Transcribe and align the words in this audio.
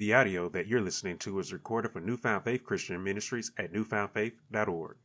The 0.00 0.14
audio 0.14 0.48
that 0.48 0.66
you're 0.66 0.80
listening 0.80 1.18
to 1.18 1.38
is 1.40 1.52
recorded 1.52 1.92
for 1.92 2.00
Newfound 2.00 2.44
Faith 2.44 2.64
Christian 2.64 3.04
Ministries 3.04 3.52
at 3.58 3.70
newfoundfaith.org. 3.70 4.96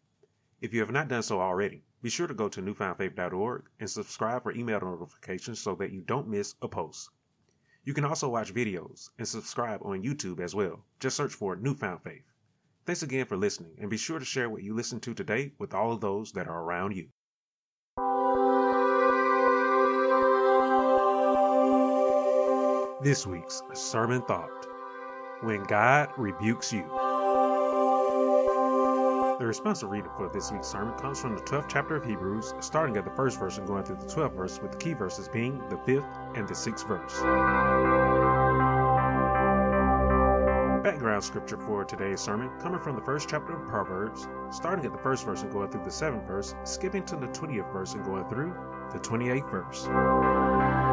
If 0.61 0.73
you 0.73 0.79
have 0.79 0.89
not 0.89 1.09
done 1.09 1.21
so 1.21 1.41
already, 1.41 1.83
be 2.01 2.09
sure 2.09 2.27
to 2.27 2.33
go 2.33 2.47
to 2.47 2.61
newfoundfaith.org 2.61 3.66
and 3.81 3.89
subscribe 3.89 4.43
for 4.43 4.53
email 4.53 4.79
notifications 4.79 5.59
so 5.59 5.75
that 5.75 5.92
you 5.92 6.00
don't 6.00 6.29
miss 6.29 6.55
a 6.61 6.69
post. 6.69 7.09
You 7.83 7.93
can 7.93 8.05
also 8.05 8.29
watch 8.29 8.54
videos 8.54 9.09
and 9.18 9.27
subscribe 9.27 9.81
on 9.84 10.02
YouTube 10.02 10.39
as 10.39 10.55
well. 10.55 10.86
Just 11.02 11.18
search 11.18 11.34
for 11.34 11.57
Newfound 11.57 12.02
Faith. 12.02 12.32
Thanks 12.86 13.04
again 13.04 13.25
for 13.25 13.36
listening, 13.36 13.75
and 13.77 13.89
be 13.89 13.98
sure 13.98 14.20
to 14.20 14.23
share 14.23 14.50
what 14.50 14.64
you 14.64 14.73
listened 14.73 15.04
to 15.04 15.14
today 15.14 15.52
with 15.59 15.73
all 15.73 15.91
of 15.91 16.00
those 16.00 16.32
that 16.32 16.48
are 16.48 16.64
around 16.64 16.96
you. 16.96 17.09
This 23.04 23.27
week's 23.27 23.62
sermon 23.73 24.21
thought 24.21 24.68
When 25.46 25.64
God 25.66 26.09
Rebukes 26.18 26.73
You. 26.73 26.88
The 29.38 29.45
responsive 29.45 29.91
reading 29.91 30.09
for 30.17 30.27
this 30.27 30.52
week's 30.52 30.67
sermon 30.67 30.98
comes 30.98 31.22
from 31.22 31.36
the 31.36 31.41
12th 31.44 31.67
chapter 31.70 31.95
of 31.95 32.03
Hebrews, 32.03 32.55
starting 32.62 32.98
at 32.98 33.05
the 33.05 33.12
first 33.12 33.38
verse 33.38 33.59
and 33.59 33.67
going 33.67 33.84
through 33.84 33.98
the 33.98 34.08
12th 34.08 34.36
verse, 34.36 34.59
with 34.59 34.72
the 34.72 34.80
key 34.80 34.94
verses 34.94 35.30
being 35.30 35.59
the 35.70 35.76
5th 35.76 36.36
and 36.36 36.48
the 36.48 36.55
6th 36.55 36.88
verse. 36.88 37.13
Background 40.84 41.23
scripture 41.23 41.58
for 41.58 41.86
today's 41.86 42.22
sermon 42.22 42.50
coming 42.59 42.80
from 42.80 42.95
the 42.95 43.03
first 43.03 43.30
chapter 43.30 43.55
of 43.55 43.67
Proverbs, 43.67 44.27
starting 44.50 44.84
at 44.84 44.94
the 44.94 44.98
first 44.98 45.25
verse 45.25 45.44
and 45.44 45.52
going 45.52 45.70
through 45.70 45.84
the 45.84 45.91
7th 45.91 46.25
verse, 46.25 46.55
skipping 46.64 47.05
to 47.05 47.16
the 47.16 47.27
20th 47.27 47.72
verse 47.72 47.94
and 47.94 48.03
going 48.03 48.27
through 48.30 48.55
the 48.91 49.00
28th 49.00 49.52
verse. 49.52 50.84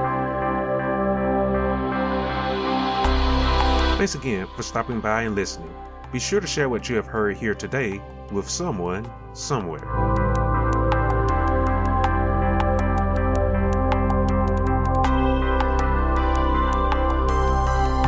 Thanks 4.02 4.16
again 4.16 4.48
for 4.56 4.64
stopping 4.64 5.00
by 5.00 5.22
and 5.22 5.36
listening. 5.36 5.72
Be 6.10 6.18
sure 6.18 6.40
to 6.40 6.46
share 6.48 6.68
what 6.68 6.88
you 6.88 6.96
have 6.96 7.06
heard 7.06 7.36
here 7.36 7.54
today 7.54 8.02
with 8.32 8.50
someone, 8.50 9.08
somewhere. 9.32 9.84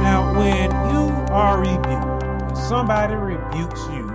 Now, 0.00 0.34
when 0.36 0.72
you 0.92 1.12
are 1.33 1.60
rebuked, 1.60 2.42
when 2.42 2.56
somebody 2.56 3.14
rebukes 3.14 3.86
you, 3.92 4.08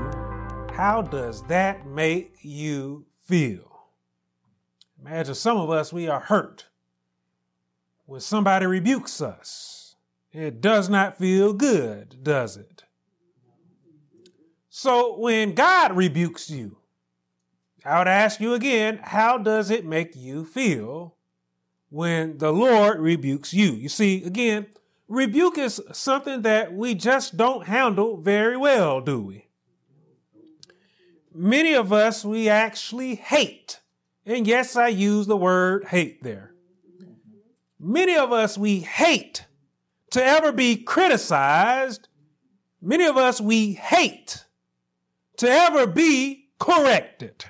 how 0.75 1.02
does 1.02 1.44
that 1.44 1.88
make 1.88 2.40
you 2.42 3.06
feel? 3.23 3.86
Imagine 5.00 5.34
some 5.34 5.56
of 5.56 5.70
us, 5.70 5.94
we 5.94 6.09
are 6.09 6.20
hurt 6.20 6.66
when 8.06 8.20
somebody 8.20 8.66
rebukes 8.66 9.22
us. 9.22 9.78
It 10.31 10.61
does 10.61 10.89
not 10.89 11.17
feel 11.17 11.53
good, 11.53 12.23
does 12.23 12.55
it? 12.55 12.83
So 14.69 15.17
when 15.17 15.55
God 15.55 15.97
rebukes 15.97 16.49
you, 16.49 16.77
I 17.83 17.97
would 17.97 18.08
ask 18.08 18.39
you 18.39 18.53
again, 18.53 19.00
how 19.02 19.38
does 19.38 19.72
it 19.72 19.85
make 19.85 20.16
you 20.16 20.45
feel 20.45 21.16
when 21.89 22.38
the 22.38 22.52
Lord 22.52 23.00
rebukes 23.00 23.53
you? 23.53 23.72
You 23.72 23.89
see, 23.89 24.23
again, 24.23 24.67
rebuke 25.07 25.57
is 25.57 25.81
something 25.91 26.44
that 26.44 26.73
we 26.73 26.94
just 26.94 27.35
don't 27.35 27.66
handle 27.66 28.17
very 28.17 28.55
well, 28.55 29.02
do 29.02 29.22
we? 29.22 29.47
Many 31.33 31.73
of 31.73 31.91
us, 31.91 32.23
we 32.23 32.50
actually 32.50 33.16
hate. 33.16 33.80
And 34.25 34.45
yes, 34.45 34.75
I 34.75 34.89
use 34.89 35.25
the 35.25 35.38
word 35.38 35.85
hate 35.85 36.22
there. 36.22 36.53
Many 37.80 38.16
of 38.16 38.31
us, 38.31 38.57
we 38.57 38.81
hate 38.81 39.45
to 40.12 40.24
ever 40.24 40.52
be 40.52 40.76
criticized. 40.78 42.08
Many 42.82 43.06
of 43.06 43.18
us, 43.18 43.40
we 43.42 43.74
hate 43.74 44.46
to 45.38 45.50
ever 45.50 45.88
be 45.88 46.50
corrected. 46.60 47.46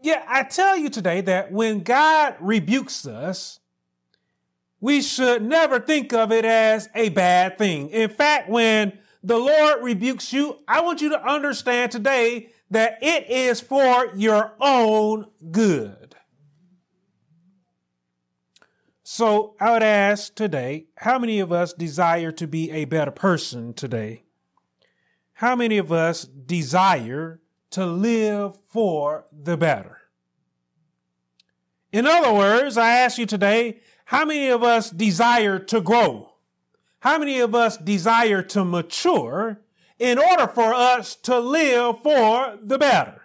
Yeah, 0.00 0.24
I 0.28 0.44
tell 0.44 0.76
you 0.76 0.90
today 0.90 1.20
that 1.22 1.50
when 1.52 1.82
God 1.82 2.36
rebukes 2.40 3.06
us, 3.06 3.60
we 4.80 5.02
should 5.02 5.42
never 5.42 5.80
think 5.80 6.12
of 6.12 6.30
it 6.30 6.44
as 6.44 6.88
a 6.94 7.08
bad 7.08 7.58
thing. 7.58 7.90
In 7.90 8.08
fact, 8.10 8.48
when 8.48 8.98
the 9.24 9.36
Lord 9.36 9.82
rebukes 9.82 10.32
you, 10.32 10.58
I 10.68 10.82
want 10.82 11.00
you 11.00 11.10
to 11.10 11.22
understand 11.22 11.90
today 11.90 12.50
that 12.70 12.98
it 13.02 13.28
is 13.28 13.60
for 13.60 14.12
your 14.14 14.52
own 14.60 15.26
good. 15.50 16.07
So 19.10 19.54
I 19.58 19.72
would 19.72 19.82
ask 19.82 20.34
today, 20.34 20.88
how 20.98 21.18
many 21.18 21.40
of 21.40 21.50
us 21.50 21.72
desire 21.72 22.30
to 22.32 22.46
be 22.46 22.70
a 22.70 22.84
better 22.84 23.10
person 23.10 23.72
today? 23.72 24.24
How 25.32 25.56
many 25.56 25.78
of 25.78 25.90
us 25.90 26.24
desire 26.24 27.40
to 27.70 27.86
live 27.86 28.58
for 28.68 29.24
the 29.32 29.56
better? 29.56 29.96
In 31.90 32.06
other 32.06 32.34
words, 32.34 32.76
I 32.76 32.98
ask 32.98 33.16
you 33.16 33.24
today, 33.24 33.80
how 34.04 34.26
many 34.26 34.48
of 34.48 34.62
us 34.62 34.90
desire 34.90 35.58
to 35.58 35.80
grow? 35.80 36.34
How 37.00 37.18
many 37.18 37.40
of 37.40 37.54
us 37.54 37.78
desire 37.78 38.42
to 38.42 38.62
mature 38.62 39.62
in 39.98 40.18
order 40.18 40.46
for 40.48 40.74
us 40.74 41.16
to 41.22 41.40
live 41.40 42.02
for 42.02 42.58
the 42.62 42.76
better? 42.76 43.22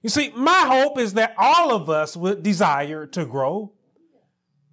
You 0.00 0.08
see, 0.08 0.32
my 0.34 0.64
hope 0.66 0.98
is 0.98 1.12
that 1.12 1.34
all 1.36 1.70
of 1.70 1.90
us 1.90 2.16
would 2.16 2.42
desire 2.42 3.04
to 3.08 3.26
grow. 3.26 3.73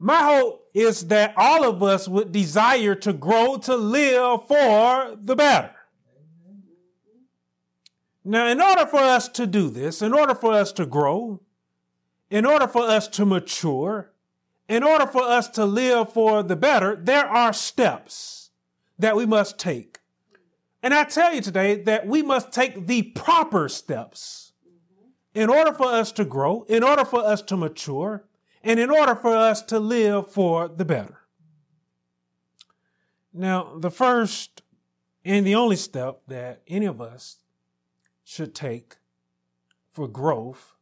My 0.04 0.24
hope 0.24 0.68
is 0.74 1.10
that 1.10 1.36
all 1.38 1.64
of 1.64 1.84
us 1.84 2.08
would 2.08 2.32
desire 2.32 2.96
to 2.96 3.14
grow 3.14 3.58
to 3.58 3.76
live 3.76 4.48
for 4.48 5.16
the 5.16 5.36
better. 5.36 5.76
Now, 8.26 8.48
in 8.48 8.60
order 8.60 8.88
for 8.88 8.98
us 8.98 9.30
to 9.30 9.46
do 9.46 9.70
this, 9.70 10.02
in 10.02 10.12
order 10.12 10.34
for 10.34 10.54
us 10.54 10.72
to 10.74 10.88
grow, 10.88 11.42
in 12.32 12.48
order 12.48 12.68
for 12.68 12.82
us 12.82 13.08
to 13.10 13.26
mature, 13.28 14.12
in 14.68 14.82
order 14.82 15.06
for 15.06 15.22
us 15.22 15.48
to 15.50 15.66
live 15.66 16.12
for 16.12 16.42
the 16.42 16.56
better, 16.56 16.96
there 16.96 17.28
are 17.28 17.54
steps 17.54 18.50
that 18.98 19.16
we 19.16 19.28
must 19.28 19.60
take. 19.60 20.00
And 20.82 20.96
I 20.96 21.04
tell 21.04 21.32
you 21.32 21.42
today 21.42 21.76
that 21.84 22.08
we 22.08 22.24
must 22.24 22.52
take 22.52 22.88
the 22.88 23.04
proper 23.04 23.70
steps 23.70 24.54
in 25.36 25.48
order 25.48 25.74
for 25.74 25.86
us 25.86 26.12
to 26.14 26.26
grow, 26.26 26.64
in 26.64 26.82
order 26.82 27.06
for 27.06 27.24
us 27.24 27.44
to 27.44 27.56
mature, 27.56 28.26
and 28.64 28.80
in 28.80 28.90
order 28.90 29.16
for 29.16 29.36
us 29.36 29.62
to 29.64 29.80
live 29.80 30.32
for 30.32 30.68
the 30.68 30.86
better. 30.86 31.20
Now, 33.34 33.78
the 33.80 33.92
first 33.92 34.62
and 35.24 35.46
the 35.46 35.56
only 35.56 35.76
step 35.76 36.22
that 36.28 36.62
any 36.68 36.86
of 36.86 37.02
us 37.02 37.38
should 38.24 38.54
take 38.54 38.98
for 39.90 40.08
growth, 40.08 40.74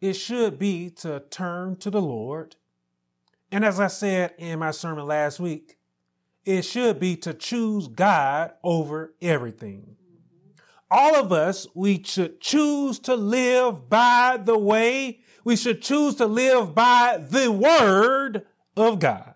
it 0.00 0.14
should 0.14 0.58
be 0.58 0.90
to 0.90 1.20
turn 1.30 1.76
to 1.76 1.90
the 1.90 2.02
Lord. 2.02 2.56
And 3.50 3.64
as 3.64 3.80
I 3.80 3.86
said 3.86 4.34
in 4.38 4.58
my 4.58 4.70
sermon 4.70 5.06
last 5.06 5.40
week, 5.40 5.78
it 6.44 6.62
should 6.62 7.00
be 7.00 7.16
to 7.16 7.32
choose 7.32 7.88
God 7.88 8.52
over 8.62 9.14
everything. 9.22 9.96
All 10.90 11.16
of 11.16 11.32
us, 11.32 11.66
we 11.74 12.02
should 12.04 12.40
choose 12.40 12.98
to 13.00 13.16
live 13.16 13.88
by 13.88 14.38
the 14.42 14.58
way, 14.58 15.20
we 15.44 15.56
should 15.56 15.82
choose 15.82 16.14
to 16.16 16.26
live 16.26 16.74
by 16.74 17.18
the 17.18 17.52
word 17.52 18.46
of 18.76 18.98
God. 18.98 19.34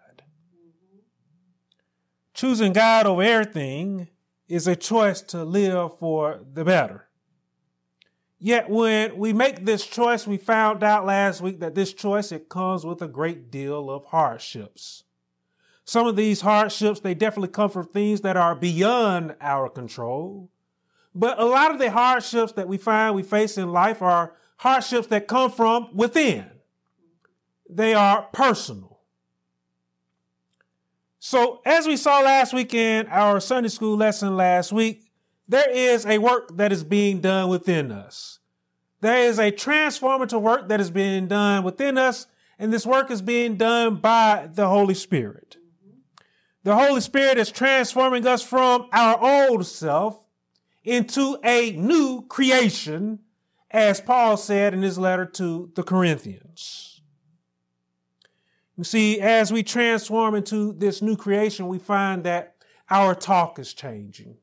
Choosing 2.32 2.72
God 2.72 3.06
over 3.06 3.22
everything 3.22 4.08
is 4.48 4.66
a 4.66 4.74
choice 4.74 5.20
to 5.20 5.44
live 5.44 5.98
for 5.98 6.40
the 6.54 6.64
better. 6.64 7.08
Yet 8.40 8.70
when 8.70 9.18
we 9.18 9.32
make 9.32 9.64
this 9.64 9.84
choice, 9.84 10.26
we 10.26 10.36
found 10.36 10.82
out 10.82 11.04
last 11.04 11.40
week 11.40 11.60
that 11.60 11.74
this 11.74 11.92
choice, 11.92 12.30
it 12.30 12.48
comes 12.48 12.86
with 12.86 13.02
a 13.02 13.08
great 13.08 13.50
deal 13.50 13.90
of 13.90 14.06
hardships. 14.06 15.02
Some 15.84 16.06
of 16.06 16.16
these 16.16 16.42
hardships, 16.42 17.00
they 17.00 17.14
definitely 17.14 17.48
come 17.48 17.70
from 17.70 17.86
things 17.86 18.20
that 18.20 18.36
are 18.36 18.54
beyond 18.54 19.34
our 19.40 19.68
control. 19.68 20.50
But 21.14 21.40
a 21.40 21.44
lot 21.44 21.72
of 21.72 21.80
the 21.80 21.90
hardships 21.90 22.52
that 22.52 22.68
we 22.68 22.78
find 22.78 23.14
we 23.14 23.24
face 23.24 23.58
in 23.58 23.72
life 23.72 24.00
are 24.00 24.34
hardships 24.58 25.08
that 25.08 25.26
come 25.26 25.50
from 25.50 25.88
within. 25.94 26.46
They 27.68 27.94
are 27.94 28.28
personal. 28.32 29.00
So, 31.18 31.60
as 31.66 31.86
we 31.86 31.96
saw 31.96 32.20
last 32.20 32.52
week 32.52 32.72
in 32.74 33.06
our 33.08 33.40
Sunday 33.40 33.68
school 33.68 33.96
lesson 33.96 34.36
last 34.36 34.72
week, 34.72 35.10
there 35.48 35.70
is 35.70 36.06
a 36.06 36.18
work 36.18 36.56
that 36.56 36.72
is 36.72 36.84
being 36.84 37.20
done 37.20 37.48
within 37.48 37.90
us. 37.90 38.38
There 39.00 39.18
is 39.18 39.38
a 39.38 39.52
transformative 39.52 40.40
work 40.40 40.68
that 40.68 40.80
is 40.80 40.90
being 40.90 41.28
done 41.28 41.64
within 41.64 41.98
us, 41.98 42.26
and 42.58 42.72
this 42.72 42.86
work 42.86 43.10
is 43.10 43.22
being 43.22 43.56
done 43.56 43.96
by 43.96 44.48
the 44.52 44.68
Holy 44.68 44.94
Spirit. 44.94 45.56
The 46.64 46.74
Holy 46.74 47.00
Spirit 47.00 47.38
is 47.38 47.50
transforming 47.50 48.26
us 48.26 48.42
from 48.42 48.88
our 48.92 49.18
old 49.20 49.66
self 49.66 50.24
into 50.84 51.38
a 51.44 51.72
new 51.72 52.26
creation, 52.28 53.20
as 53.70 54.00
Paul 54.00 54.36
said 54.36 54.74
in 54.74 54.82
his 54.82 54.98
letter 54.98 55.26
to 55.26 55.70
the 55.74 55.82
Corinthians. 55.82 57.00
You 58.76 58.84
see, 58.84 59.20
as 59.20 59.52
we 59.52 59.62
transform 59.62 60.34
into 60.34 60.72
this 60.72 61.02
new 61.02 61.16
creation, 61.16 61.66
we 61.66 61.78
find 61.78 62.24
that 62.24 62.54
our 62.88 63.14
talk 63.14 63.58
is 63.58 63.74
changing. 63.74 64.36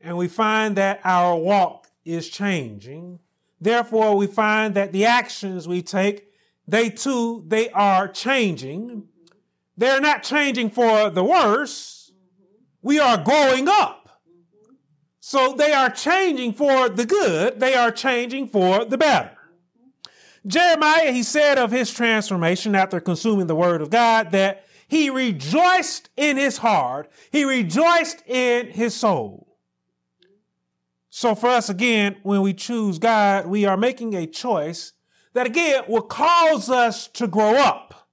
And 0.00 0.16
we 0.16 0.28
find 0.28 0.76
that 0.76 1.00
our 1.04 1.36
walk 1.36 1.88
is 2.04 2.28
changing. 2.28 3.18
Therefore, 3.60 4.16
we 4.16 4.26
find 4.26 4.74
that 4.74 4.92
the 4.92 5.04
actions 5.04 5.68
we 5.68 5.82
take, 5.82 6.28
they 6.66 6.88
too, 6.88 7.44
they 7.46 7.70
are 7.70 8.08
changing. 8.08 9.08
They're 9.76 10.00
not 10.00 10.22
changing 10.22 10.70
for 10.70 11.10
the 11.10 11.24
worse. 11.24 12.12
We 12.82 12.98
are 12.98 13.18
growing 13.18 13.68
up. 13.68 13.99
So 15.30 15.52
they 15.52 15.72
are 15.72 15.90
changing 15.90 16.54
for 16.54 16.88
the 16.88 17.06
good. 17.06 17.60
They 17.60 17.74
are 17.76 17.92
changing 17.92 18.48
for 18.48 18.84
the 18.84 18.98
better. 18.98 19.30
Jeremiah, 20.44 21.12
he 21.12 21.22
said 21.22 21.56
of 21.56 21.70
his 21.70 21.94
transformation 21.94 22.74
after 22.74 22.98
consuming 22.98 23.46
the 23.46 23.54
word 23.54 23.80
of 23.80 23.90
God 23.90 24.32
that 24.32 24.66
he 24.88 25.08
rejoiced 25.08 26.10
in 26.16 26.36
his 26.36 26.58
heart. 26.58 27.08
He 27.30 27.44
rejoiced 27.44 28.26
in 28.26 28.72
his 28.72 28.96
soul. 28.96 29.56
So 31.10 31.36
for 31.36 31.50
us, 31.50 31.68
again, 31.68 32.16
when 32.24 32.42
we 32.42 32.52
choose 32.52 32.98
God, 32.98 33.46
we 33.46 33.64
are 33.66 33.76
making 33.76 34.14
a 34.14 34.26
choice 34.26 34.94
that 35.34 35.46
again 35.46 35.84
will 35.86 36.02
cause 36.02 36.68
us 36.68 37.06
to 37.06 37.28
grow 37.28 37.54
up. 37.54 38.08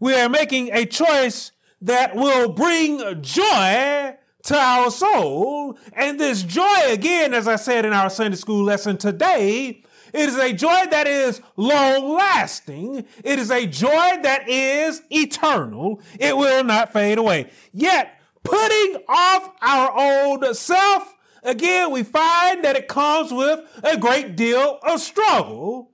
We 0.00 0.14
are 0.14 0.30
making 0.30 0.70
a 0.72 0.86
choice 0.86 1.52
that 1.82 2.16
will 2.16 2.48
bring 2.48 3.20
joy 3.20 4.16
to 4.46 4.56
our 4.56 4.90
soul. 4.90 5.78
And 5.92 6.18
this 6.18 6.42
joy, 6.42 6.80
again, 6.86 7.34
as 7.34 7.46
I 7.46 7.56
said 7.56 7.84
in 7.84 7.92
our 7.92 8.10
Sunday 8.10 8.36
school 8.36 8.64
lesson 8.64 8.96
today, 8.96 9.82
it 10.12 10.28
is 10.28 10.38
a 10.38 10.52
joy 10.52 10.84
that 10.90 11.06
is 11.06 11.42
long 11.56 12.14
lasting. 12.14 13.04
It 13.22 13.38
is 13.38 13.50
a 13.50 13.66
joy 13.66 14.18
that 14.22 14.48
is 14.48 15.02
eternal. 15.10 16.00
It 16.18 16.36
will 16.36 16.64
not 16.64 16.92
fade 16.92 17.18
away. 17.18 17.50
Yet, 17.72 18.18
putting 18.42 19.02
off 19.08 19.50
our 19.60 19.92
old 19.92 20.56
self 20.56 21.14
again, 21.42 21.90
we 21.90 22.02
find 22.04 22.64
that 22.64 22.76
it 22.76 22.88
comes 22.88 23.32
with 23.32 23.60
a 23.82 23.96
great 23.96 24.36
deal 24.36 24.78
of 24.82 25.00
struggle. 25.00 25.90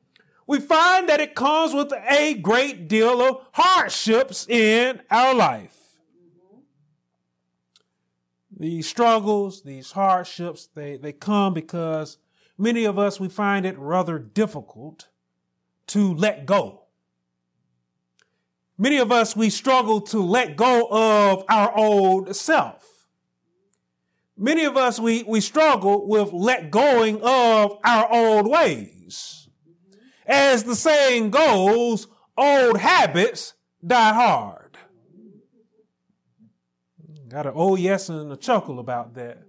We 0.46 0.60
find 0.60 1.08
that 1.08 1.20
it 1.20 1.34
comes 1.34 1.72
with 1.72 1.92
a 1.92 2.34
great 2.34 2.86
deal 2.86 3.22
of 3.22 3.46
hardships 3.52 4.46
in 4.46 5.00
our 5.10 5.34
life. 5.34 5.81
These 8.62 8.86
struggles, 8.86 9.62
these 9.64 9.90
hardships, 9.90 10.68
they, 10.72 10.96
they 10.96 11.12
come 11.12 11.52
because 11.52 12.18
many 12.56 12.84
of 12.84 12.96
us, 12.96 13.18
we 13.18 13.28
find 13.28 13.66
it 13.66 13.76
rather 13.76 14.20
difficult 14.20 15.08
to 15.88 16.14
let 16.14 16.46
go. 16.46 16.84
Many 18.78 18.98
of 18.98 19.10
us, 19.10 19.34
we 19.34 19.50
struggle 19.50 20.00
to 20.02 20.20
let 20.20 20.54
go 20.54 20.86
of 20.92 21.44
our 21.48 21.76
old 21.76 22.36
self. 22.36 23.08
Many 24.38 24.62
of 24.64 24.76
us 24.76 25.00
we 25.00 25.24
we 25.24 25.40
struggle 25.40 26.06
with 26.06 26.32
let 26.32 26.70
going 26.70 27.20
of 27.20 27.80
our 27.84 28.12
old 28.12 28.48
ways. 28.48 29.48
As 30.24 30.62
the 30.62 30.76
saying 30.76 31.30
goes 31.30 32.06
old 32.38 32.78
habits 32.78 33.54
die 33.84 34.12
hard 34.14 34.61
got 37.32 37.46
an 37.46 37.52
oh 37.56 37.76
yes 37.76 38.08
and 38.08 38.30
a 38.30 38.36
chuckle 38.36 38.78
about 38.78 39.14
that. 39.14 39.42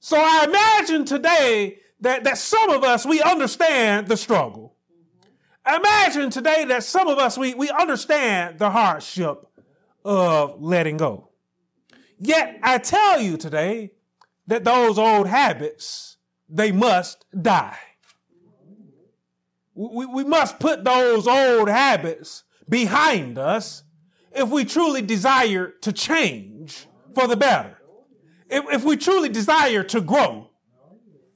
So 0.00 0.16
i 0.18 0.44
imagine 0.44 1.04
today 1.04 1.78
that 2.00 2.24
that 2.24 2.36
some 2.36 2.70
of 2.70 2.82
us 2.82 3.06
we 3.06 3.20
understand 3.22 4.08
the 4.08 4.16
struggle. 4.16 4.76
Imagine 5.66 6.30
today 6.30 6.64
that 6.64 6.82
some 6.82 7.06
of 7.06 7.18
us 7.18 7.38
we, 7.38 7.54
we 7.54 7.70
understand 7.70 8.58
the 8.58 8.70
hardship 8.70 9.46
of 10.04 10.60
letting 10.60 10.96
go. 10.96 11.28
Yet 12.18 12.58
I 12.62 12.78
tell 12.78 13.20
you 13.20 13.36
today 13.36 13.92
that 14.46 14.64
those 14.64 14.98
old 14.98 15.28
habits, 15.28 16.16
they 16.48 16.72
must 16.72 17.24
die. 17.40 17.78
We, 19.74 20.06
we 20.06 20.24
must 20.24 20.58
put 20.58 20.82
those 20.82 21.26
old 21.28 21.68
habits 21.68 22.42
behind 22.68 23.38
us 23.38 23.84
if 24.32 24.48
we 24.48 24.64
truly 24.64 25.02
desire 25.02 25.68
to 25.82 25.92
change 25.92 26.86
for 27.14 27.26
the 27.26 27.36
better. 27.36 27.78
If, 28.48 28.64
if 28.72 28.84
we 28.84 28.96
truly 28.96 29.28
desire 29.28 29.82
to 29.84 30.00
grow. 30.00 30.50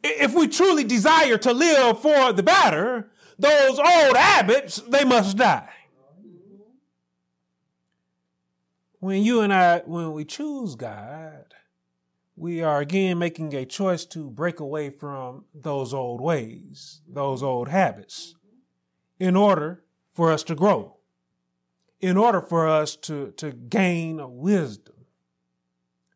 If 0.03 0.35
we 0.35 0.49
truly 0.49 0.85
desire 0.85 1.39
to 1.39 1.53
live 1.53 2.03
for 2.03 2.33
the 2.33 2.43
better, 2.43 3.11
those 3.39 3.79
old 3.79 4.17
habits, 4.17 4.77
they 4.89 5.05
must 5.05 5.37
die. 5.37 5.71
when 9.05 9.23
you 9.23 9.43
and 9.43 9.53
I, 9.53 9.81
when 9.81 10.13
we 10.13 10.25
choose 10.25 10.77
God, 10.77 11.53
we 12.37 12.63
are 12.63 12.81
again 12.81 13.19
making 13.19 13.55
a 13.55 13.67
choice 13.67 14.07
to 14.07 14.31
break 14.31 14.61
away 14.61 14.89
from 14.89 15.45
those 15.55 15.93
old 15.93 16.23
ways, 16.23 17.03
those 17.07 17.43
old 17.43 17.69
habits, 17.69 18.35
in 19.21 19.37
order 19.37 19.85
for 20.15 20.33
us 20.33 20.43
to 20.45 20.55
grow, 20.55 20.97
in 22.05 22.19
order 22.19 22.43
for 22.43 22.69
us 22.69 22.97
to, 22.97 23.31
to 23.31 23.51
gain 23.51 24.21
wisdom. 24.37 24.95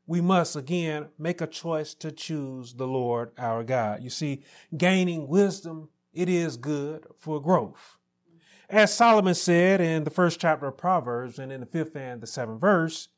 We 0.06 0.20
must 0.20 0.54
again 0.54 1.06
make 1.18 1.40
a 1.40 1.46
choice 1.46 1.94
to 1.94 2.12
choose 2.12 2.74
the 2.74 2.86
Lord 2.86 3.30
our 3.38 3.64
God. 3.64 4.02
You 4.02 4.10
see, 4.10 4.42
gaining 4.76 5.28
wisdom, 5.28 5.88
it 6.12 6.28
is 6.28 6.58
good 6.58 7.06
for 7.16 7.40
growth. 7.40 7.96
As 8.68 8.94
Solomon 8.94 9.34
said 9.34 9.80
in 9.80 10.04
the 10.04 10.10
first 10.10 10.38
chapter 10.38 10.66
of 10.66 10.76
Proverbs 10.76 11.38
and 11.38 11.50
in 11.50 11.60
the 11.60 11.66
fifth 11.66 11.96
and 11.96 12.20
the 12.20 12.26
seventh 12.26 12.60
verse, 12.60 13.08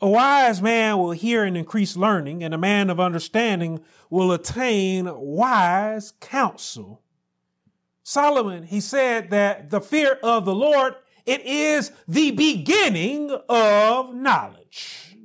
a 0.00 0.08
wise 0.08 0.62
man 0.62 0.98
will 0.98 1.10
hear 1.10 1.42
and 1.42 1.56
increase 1.56 1.96
learning, 1.96 2.44
and 2.44 2.54
a 2.54 2.58
man 2.58 2.90
of 2.90 3.00
understanding 3.00 3.80
will 4.08 4.30
attain 4.30 5.10
wise 5.16 6.12
counsel. 6.20 7.02
Solomon, 8.04 8.62
he 8.62 8.80
said 8.80 9.30
that 9.30 9.70
the 9.70 9.80
fear 9.80 10.18
of 10.22 10.44
the 10.44 10.54
Lord, 10.54 10.94
it 11.26 11.40
is 11.42 11.92
the 12.06 12.30
beginning 12.32 13.30
of 13.48 14.14
knowledge. 14.14 15.16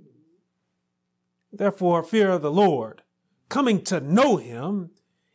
Therefore, 1.52 2.04
fear 2.04 2.32
of 2.32 2.42
the 2.42 2.52
Lord, 2.52 3.02
coming 3.50 3.82
to 3.84 4.00
know 4.00 4.38
him, 4.38 4.92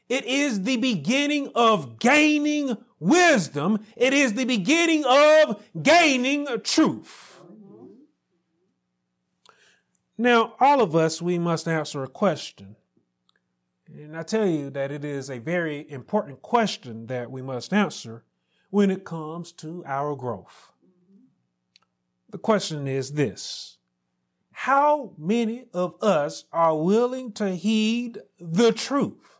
it 0.08 0.24
is 0.24 0.62
the 0.62 0.76
beginning 0.76 1.50
of 1.54 1.98
gaining 1.98 2.76
wisdom. 2.98 3.78
It 3.96 4.12
is 4.12 4.34
the 4.34 4.44
beginning 4.44 5.04
of 5.06 5.62
gaining 5.80 6.46
truth. 6.62 7.40
Now, 10.18 10.54
all 10.60 10.82
of 10.82 10.94
us, 10.94 11.22
we 11.22 11.38
must 11.38 11.66
answer 11.66 12.02
a 12.02 12.08
question. 12.08 12.76
And 13.86 14.16
I 14.16 14.22
tell 14.22 14.46
you 14.46 14.68
that 14.70 14.92
it 14.92 15.04
is 15.04 15.30
a 15.30 15.38
very 15.38 15.90
important 15.90 16.42
question 16.42 17.06
that 17.06 17.30
we 17.30 17.40
must 17.40 17.72
answer 17.72 18.24
when 18.70 18.90
it 18.90 19.04
comes 19.04 19.52
to 19.52 19.84
our 19.86 20.14
growth. 20.16 20.72
The 22.30 22.38
question 22.38 22.86
is 22.86 23.12
this 23.12 23.78
How 24.52 25.12
many 25.18 25.66
of 25.74 26.00
us 26.02 26.44
are 26.52 26.76
willing 26.76 27.32
to 27.32 27.54
heed 27.54 28.18
the 28.38 28.72
truth? 28.72 29.36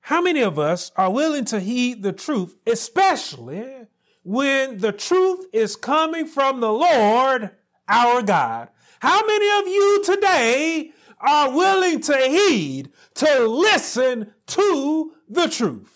How 0.00 0.20
many 0.20 0.42
of 0.42 0.58
us 0.58 0.92
are 0.96 1.10
willing 1.10 1.46
to 1.46 1.60
heed 1.60 2.02
the 2.02 2.12
truth, 2.12 2.56
especially 2.66 3.86
when 4.22 4.78
the 4.78 4.92
truth 4.92 5.46
is 5.52 5.76
coming 5.76 6.26
from 6.26 6.60
the 6.60 6.72
Lord 6.72 7.50
our 7.88 8.22
God? 8.22 8.68
How 9.00 9.26
many 9.26 9.60
of 9.60 9.66
you 9.66 10.02
today 10.04 10.92
are 11.20 11.50
willing 11.50 12.00
to 12.02 12.16
heed, 12.16 12.90
to 13.14 13.48
listen 13.48 14.32
to 14.48 15.14
the 15.28 15.48
truth 15.48 15.93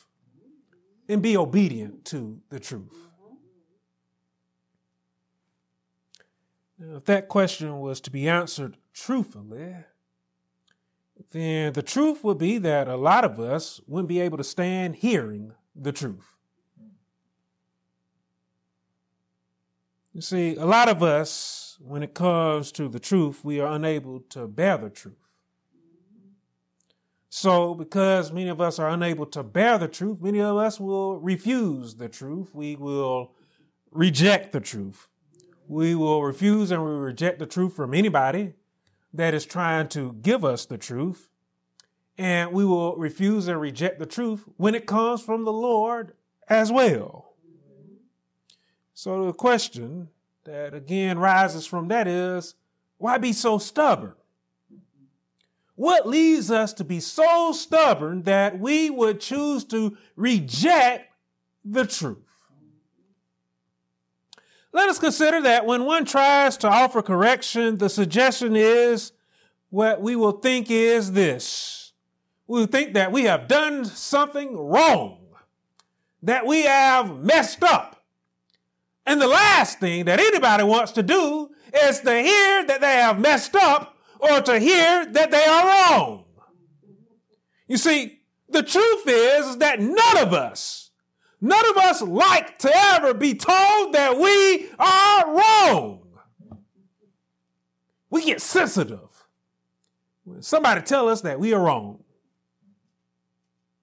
and 1.09 1.23
be 1.23 1.37
obedient 1.37 2.05
to 2.07 2.41
the 2.51 2.61
truth? 2.61 2.95
Now, 6.79 6.97
if 6.97 7.05
that 7.07 7.29
question 7.29 7.81
was 7.81 8.01
to 8.03 8.11
be 8.11 8.29
answered 8.29 8.77
truthfully, 8.93 9.75
then 11.31 11.73
the 11.73 11.83
truth 11.83 12.23
would 12.23 12.39
be 12.39 12.59
that 12.59 12.87
a 12.87 12.97
lot 12.97 13.25
of 13.25 13.41
us 13.41 13.81
wouldn't 13.87 14.09
be 14.09 14.21
able 14.21 14.39
to 14.39 14.45
stand 14.45 14.97
hearing 14.97 15.53
the 15.75 15.93
truth. 15.93 16.37
You 20.13 20.21
see, 20.21 20.57
a 20.57 20.65
lot 20.65 20.89
of 20.89 21.03
us, 21.03 21.79
when 21.81 22.03
it 22.03 22.15
comes 22.15 22.73
to 22.73 22.89
the 22.89 23.01
truth, 23.01 23.45
we 23.45 23.61
are 23.61 23.73
unable 23.73 24.21
to 24.31 24.47
bear 24.49 24.77
the 24.77 24.91
truth. 24.91 25.28
So, 27.31 27.75
because 27.75 28.33
many 28.33 28.49
of 28.49 28.61
us 28.61 28.79
are 28.79 28.89
unable 28.89 29.27
to 29.27 29.43
bear 29.43 29.77
the 29.77 29.89
truth, 29.89 30.23
many 30.23 30.41
of 30.41 30.57
us 30.57 30.81
will 30.81 31.19
refuse 31.19 31.97
the 31.97 32.09
truth. 32.09 32.55
We 32.55 32.75
will 32.77 33.33
reject 33.91 34.53
the 34.53 34.61
truth. 34.61 35.09
We 35.67 35.95
will 35.95 36.23
refuse 36.23 36.71
and 36.71 36.83
we 36.83 36.91
reject 36.91 37.39
the 37.39 37.47
truth 37.47 37.75
from 37.75 37.93
anybody 37.93 38.55
that 39.13 39.35
is 39.35 39.45
trying 39.45 39.89
to 39.89 40.15
give 40.23 40.45
us 40.45 40.65
the 40.65 40.79
truth, 40.79 41.29
and 42.17 42.53
we 42.53 42.65
will 42.65 42.97
refuse 42.97 43.49
and 43.49 43.61
reject 43.61 43.99
the 43.99 44.07
truth 44.07 44.45
when 44.57 44.75
it 44.75 44.87
comes 44.87 45.23
from 45.23 45.45
the 45.45 45.53
Lord 45.53 46.13
as 46.49 46.73
well. 46.73 47.35
So 48.95 49.27
the 49.27 49.33
question 49.33 50.09
that 50.45 50.75
again 50.75 51.19
rises 51.19 51.67
from 51.67 51.89
that 51.89 52.09
is 52.09 52.55
why 52.97 53.19
be 53.19 53.33
so 53.33 53.59
stubborn? 53.59 54.15
What 55.79 56.09
leads 56.09 56.51
us 56.51 56.73
to 56.73 56.85
be 56.85 56.99
so 56.99 57.53
stubborn 57.53 58.25
that 58.25 58.59
we 58.59 58.91
would 58.91 59.21
choose 59.21 59.63
to 59.67 59.97
reject 60.17 61.13
the 61.65 61.87
truth? 61.87 62.19
Let 64.73 64.89
us 64.89 64.99
consider 64.99 65.41
that 65.43 65.67
when 65.67 65.85
one 65.85 66.05
tries 66.05 66.57
to 66.59 66.69
offer 66.69 67.01
correction, 67.01 67.79
the 67.79 67.89
suggestion 67.89 68.57
is 68.57 69.13
what 69.71 70.03
we 70.03 70.17
will 70.17 70.33
think 70.33 70.69
is 70.69 71.13
this. 71.13 71.93
We 72.49 72.67
think 72.67 72.95
that 72.95 73.13
we 73.13 73.23
have 73.27 73.47
done 73.47 73.85
something 73.85 74.57
wrong, 74.57 75.29
that 76.25 76.45
we 76.45 76.63
have 76.63 77.23
messed 77.23 77.63
up. 77.63 78.03
And 79.07 79.21
the 79.21 79.29
last 79.29 79.79
thing 79.79 80.07
that 80.07 80.19
anybody 80.19 80.65
wants 80.65 80.91
to 80.93 81.05
do 81.05 81.51
is 81.73 82.01
to 82.01 82.21
hear 82.21 82.65
that 82.65 82.81
they 82.81 82.95
have 82.95 83.21
messed 83.21 83.55
up 83.55 83.95
or 84.21 84.41
to 84.41 84.59
hear 84.59 85.07
that 85.07 85.31
they 85.31 85.45
are 85.45 85.67
wrong. 85.67 86.25
You 87.67 87.77
see, 87.77 88.21
the 88.49 88.63
truth 88.63 89.03
is 89.07 89.59
that 89.59 89.81
none 89.81 90.19
of 90.19 90.33
us 90.33 90.89
None 91.41 91.71
of 91.71 91.77
us 91.77 92.03
like 92.03 92.59
to 92.61 92.71
ever 92.75 93.15
be 93.15 93.35
told 93.35 93.95
that 93.95 94.19
we 94.19 94.71
are 94.79 95.35
wrong. 95.37 96.03
We 98.11 98.25
get 98.25 98.41
sensitive 98.41 99.27
when 100.25 100.43
somebody 100.43 100.81
tell 100.81 101.09
us 101.09 101.21
that 101.21 101.39
we 101.39 101.55
are 101.55 101.63
wrong. 101.63 102.03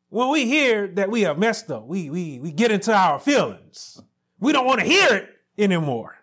When 0.10 0.30
we 0.30 0.46
hear 0.46 0.88
that 0.88 1.10
we 1.10 1.22
have 1.22 1.38
messed 1.38 1.72
up, 1.72 1.86
we, 1.86 2.10
we, 2.10 2.40
we 2.40 2.52
get 2.52 2.72
into 2.72 2.94
our 2.94 3.20
feelings. 3.20 4.02
We 4.40 4.52
don't 4.52 4.66
want 4.66 4.80
to 4.82 4.86
hear 4.86 5.16
it 5.16 5.30
anymore. 5.58 6.18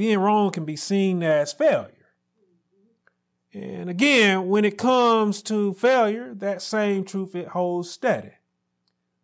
Being 0.00 0.20
wrong 0.20 0.50
can 0.50 0.64
be 0.64 0.76
seen 0.76 1.22
as 1.22 1.52
failure. 1.52 2.08
And 3.52 3.90
again, 3.90 4.48
when 4.48 4.64
it 4.64 4.78
comes 4.78 5.42
to 5.42 5.74
failure, 5.74 6.32
that 6.36 6.62
same 6.62 7.04
truth 7.04 7.34
it 7.34 7.48
holds 7.48 7.90
steady. 7.90 8.32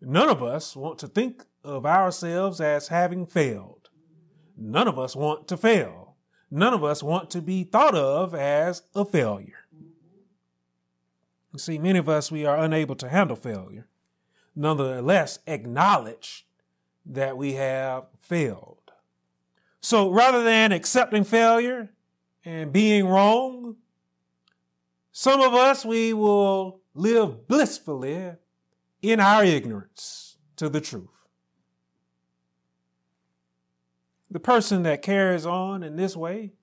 None 0.02 0.28
of 0.28 0.42
us 0.42 0.76
want 0.76 0.99
to 0.99 1.09
think 1.09 1.47
of 1.64 1.87
ourselves 1.87 2.61
as 2.61 2.88
having 2.88 3.25
failed. 3.25 3.88
None 4.54 4.87
of 4.87 4.99
us 4.99 5.16
want 5.16 5.49
to 5.49 5.56
fail. 5.56 6.16
None 6.50 6.75
of 6.75 6.85
us 6.85 7.02
want 7.02 7.30
to 7.30 7.40
be 7.40 7.64
thought 7.64 7.95
of 7.95 8.35
as 8.35 8.83
a 8.95 9.06
failure. 9.06 9.64
You 11.54 11.59
see, 11.59 11.78
many 11.78 11.99
of 11.99 12.11
us, 12.11 12.30
we 12.30 12.45
are 12.45 12.59
unable 12.59 12.97
to 12.97 13.09
handle 13.09 13.37
failure. 13.37 13.88
Nonetheless, 14.54 15.38
acknowledge 15.47 16.47
that 17.06 17.38
we 17.38 17.54
have 17.54 18.09
failed. 18.21 18.75
So 19.87 20.11
rather 20.11 20.43
than 20.43 20.73
accepting 20.73 21.23
failure 21.23 21.90
and 22.45 22.73
being 22.73 23.07
wrong, 23.07 23.76
some 25.12 25.40
of 25.40 25.55
us, 25.55 25.85
we 25.85 26.12
will 26.12 26.81
live 26.93 27.47
blissfully 27.47 28.33
in 29.00 29.21
our 29.21 29.45
ignorance 29.45 30.38
to 30.57 30.69
the 30.69 30.81
truth. 30.81 31.28
The 34.28 34.40
person 34.40 34.83
that 34.83 35.02
carries 35.02 35.47
on 35.47 35.85
in 35.85 35.95
this 35.95 36.16
way, 36.16 36.55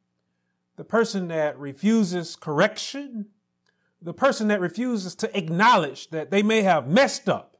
the 0.75 0.84
person 0.84 1.30
that 1.30 1.58
refuses 1.58 2.36
correction, 2.36 3.27
the 4.01 4.13
person 4.13 4.50
that 4.50 4.60
refuses 4.60 5.15
to 5.15 5.38
acknowledge 5.38 6.10
that 6.10 6.30
they 6.30 6.44
may 6.44 6.63
have 6.63 6.89
messed 6.89 7.30
up, 7.30 7.56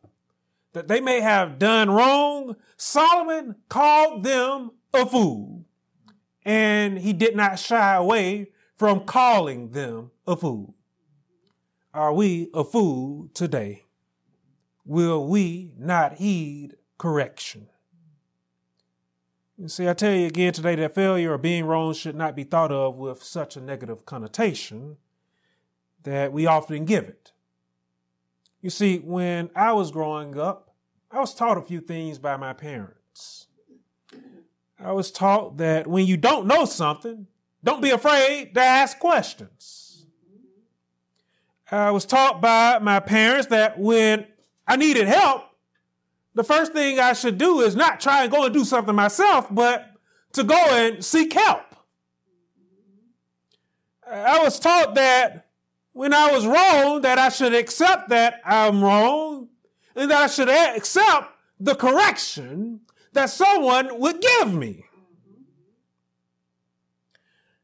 that 0.74 0.90
they 0.90 1.00
may 1.00 1.22
have 1.22 1.58
done 1.58 1.90
wrong, 1.90 2.58
Solomon 2.76 3.56
called 3.70 4.26
them 4.26 4.72
a 4.94 5.06
fool. 5.06 5.66
And 6.46 7.00
he 7.00 7.14
did 7.14 7.36
not 7.36 7.60
shy 7.60 7.96
away 7.96 8.52
from 8.76 9.06
calling 9.06 9.72
them 9.72 10.12
a 10.28 10.36
fool. 10.36 10.76
Are 11.94 12.14
we 12.14 12.50
a 12.54 12.64
fool 12.64 13.30
today? 13.34 13.84
will 14.86 15.26
we 15.28 15.72
not 15.78 16.16
heed 16.16 16.76
correction? 16.98 17.68
You 19.58 19.68
see, 19.68 19.88
I 19.88 19.94
tell 19.94 20.14
you 20.14 20.28
again 20.28 20.54
today 20.54 20.76
that 20.76 20.96
failure 20.96 21.34
or 21.34 21.38
being 21.38 21.66
wrong 21.66 21.94
should 21.94 22.16
not 22.16 22.36
be 22.36 22.44
thought 22.44 22.72
of 22.72 22.98
with 22.98 23.24
such 23.24 23.56
a 23.56 23.62
negative 23.62 24.06
connotation 24.06 24.98
that 26.04 26.34
we 26.34 26.46
often 26.46 26.86
give 26.86 27.06
it. 27.06 27.32
You 28.62 28.70
see, 28.70 28.98
when 28.98 29.50
I 29.56 29.74
was 29.74 29.92
growing 29.92 30.38
up, 30.38 30.74
I 31.12 31.20
was 31.20 31.36
taught 31.36 31.58
a 31.58 31.62
few 31.62 31.80
things 31.80 32.18
by 32.18 32.36
my 32.38 32.54
parents. 32.54 33.48
I 34.84 34.92
was 34.92 35.12
taught 35.12 35.58
that 35.58 35.88
when 35.88 36.06
you 36.06 36.18
don't 36.18 36.46
know 36.46 36.66
something, 36.66 37.28
don't 37.64 37.82
be 37.82 37.92
afraid 37.92 38.54
to 38.54 38.62
ask 38.62 39.00
questions. 39.00 40.06
I 41.72 41.92
was 41.92 42.06
taught 42.06 42.42
by 42.42 42.80
my 42.80 43.00
parents 43.00 43.48
that 43.48 43.80
when 43.80 44.28
I 44.68 44.76
needed 44.76 45.08
help, 45.08 45.44
the 46.36 46.44
first 46.44 46.74
thing 46.74 47.00
I 47.00 47.14
should 47.14 47.38
do 47.38 47.62
is 47.62 47.76
not 47.76 48.02
try 48.02 48.24
and 48.24 48.32
go 48.32 48.44
and 48.44 48.54
do 48.54 48.66
something 48.66 48.94
myself, 48.94 49.48
but 49.50 49.92
to 50.34 50.44
go 50.44 50.56
and 50.56 51.04
seek 51.04 51.32
help. 51.32 51.62
I 54.06 54.44
was 54.44 54.60
taught 54.60 54.96
that 54.96 55.48
when 55.94 56.14
I 56.14 56.32
was 56.32 56.46
wrong, 56.46 57.02
that 57.02 57.18
I 57.18 57.30
should 57.30 57.54
accept 57.54 58.10
that 58.10 58.42
I'm 58.46 58.84
wrong 58.84 59.48
and 59.96 60.12
that 60.12 60.24
I 60.24 60.28
should 60.28 60.50
accept 60.50 61.30
the 61.60 61.76
correction 61.76 62.82
that 63.14 63.30
someone 63.30 64.00
would 64.00 64.22
give 64.22 64.54
me. 64.54 64.86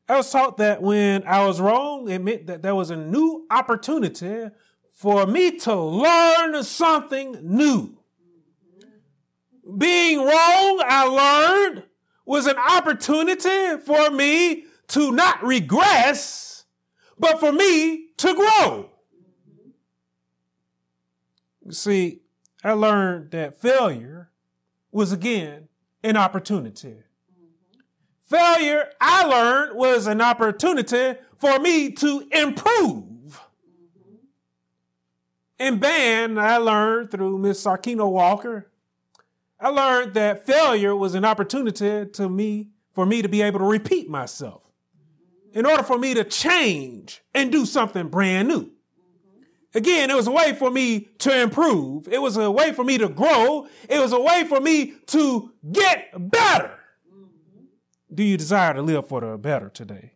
I 0.08 0.18
was 0.18 0.32
taught 0.32 0.58
that 0.58 0.82
when 0.82 1.24
I 1.27 1.46
was 1.46 1.62
wrong, 1.62 2.10
it 2.10 2.20
meant 2.20 2.48
that 2.48 2.63
there 2.63 2.74
was 2.74 2.89
a 2.89 2.96
new 2.96 3.46
opportunity 3.51 4.50
for 4.91 5.27
me 5.27 5.60
to 5.60 5.75
learn 5.75 6.63
something 6.63 7.38
new. 7.44 7.96
Being 9.77 10.20
wrong, 10.20 10.82
I 10.84 11.06
learned, 11.06 11.84
was 12.25 12.48
an 12.48 12.58
opportunity 12.58 13.77
for 13.86 14.10
me 14.10 14.65
to 14.89 15.12
not 15.12 15.44
regress, 15.44 16.65
but 17.18 17.39
for 17.39 17.51
me 17.51 18.08
to 18.18 18.34
grow. 18.34 18.89
You 21.65 21.72
see, 21.72 22.22
I 22.63 22.74
learned 22.74 23.32
that 23.32 23.62
failure 23.62 24.28
was 24.91 25.12
again 25.12 25.67
an 26.03 26.17
opportunity. 26.17 26.96
Failure, 28.22 28.89
I 29.01 29.25
learned, 29.25 29.75
was 29.75 30.08
an 30.08 30.22
opportunity 30.22 31.19
for 31.38 31.60
me 31.60 31.91
to 31.93 32.27
improve. 32.31 33.39
In 35.58 35.79
band, 35.79 36.39
I 36.39 36.58
learned 36.58 37.12
through 37.12 37.38
Miss 37.39 37.63
Sarkino 37.63 38.10
Walker, 38.10 38.72
I 39.60 39.69
learned 39.69 40.13
that 40.13 40.46
failure 40.46 40.96
was 40.96 41.15
an 41.15 41.25
opportunity 41.25 42.05
to 42.05 42.29
me 42.29 42.69
for 42.93 43.05
me 43.05 43.22
to 43.22 43.27
be 43.27 43.41
able 43.41 43.60
to 43.60 43.65
repeat 43.65 44.10
myself 44.10 44.63
in 45.53 45.65
order 45.65 45.84
for 45.84 45.98
me 45.98 46.13
to 46.13 46.24
change 46.24 47.22
and 47.34 47.51
do 47.51 47.65
something 47.65 48.08
brand 48.08 48.48
new. 48.48 48.72
Again, 49.75 50.09
it 50.09 50.15
was 50.15 50.27
a 50.27 50.31
way 50.31 50.53
for 50.53 50.71
me 50.71 51.09
to 51.19 51.41
improve. 51.41 52.07
It 52.07 52.21
was 52.21 52.38
a 52.38 52.49
way 52.49 52.71
for 52.73 52.83
me 52.83 52.97
to 52.97 53.07
grow. 53.07 53.67
It 53.88 53.99
was 53.99 54.11
a 54.11 54.19
way 54.19 54.43
for 54.45 54.59
me 54.59 54.95
to 55.07 55.51
get 55.71 56.11
better. 56.31 56.79
Mm-hmm. 57.07 57.65
Do 58.13 58.23
you 58.23 58.38
desire 58.38 58.73
to 58.73 58.81
live 58.81 59.07
for 59.07 59.21
the 59.21 59.38
better 59.38 59.69
today? 59.69 60.13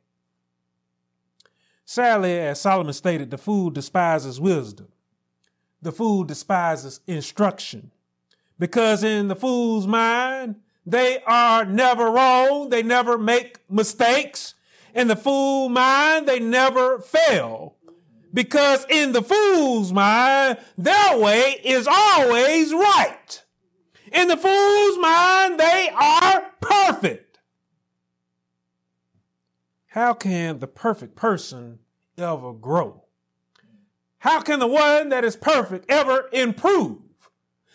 Sadly, 1.86 2.40
as 2.40 2.60
Solomon 2.62 2.94
stated, 2.94 3.30
the 3.30 3.38
fool 3.38 3.70
despises 3.70 4.40
wisdom 4.40 4.88
the 5.84 5.92
fool 5.92 6.24
despises 6.24 7.02
instruction. 7.08 7.92
Because 8.58 9.04
in 9.04 9.28
the 9.28 9.36
fool's 9.36 9.86
mind, 9.86 10.56
they 10.86 11.22
are 11.28 11.66
never 11.66 12.10
wrong. 12.10 12.70
They 12.70 12.84
never 12.84 13.18
make 13.18 13.60
mistakes. 13.70 14.56
In 14.96 15.08
the 15.08 15.16
fool 15.16 15.70
mind, 15.70 16.28
they 16.28 16.40
never 16.40 17.00
fail. 17.00 17.73
Because 18.34 18.86
in 18.90 19.12
the 19.12 19.22
fool's 19.22 19.94
mind, 19.94 20.58
their 20.78 21.18
way 21.18 21.60
is 21.64 21.88
always 21.88 22.74
right. 22.74 23.44
In 24.12 24.28
the 24.28 24.38
fool's 24.38 24.98
mind, 24.98 25.60
they 25.60 25.90
are 25.94 26.52
perfect. 26.60 27.40
How 29.88 30.14
can 30.14 30.60
the 30.60 30.68
perfect 30.68 31.16
person 31.16 31.80
ever 32.18 32.54
grow? 32.54 33.04
How 34.20 34.42
can 34.42 34.60
the 34.60 34.68
one 34.68 35.10
that 35.10 35.24
is 35.24 35.36
perfect 35.36 35.86
ever 35.90 36.30
improve? 36.32 37.00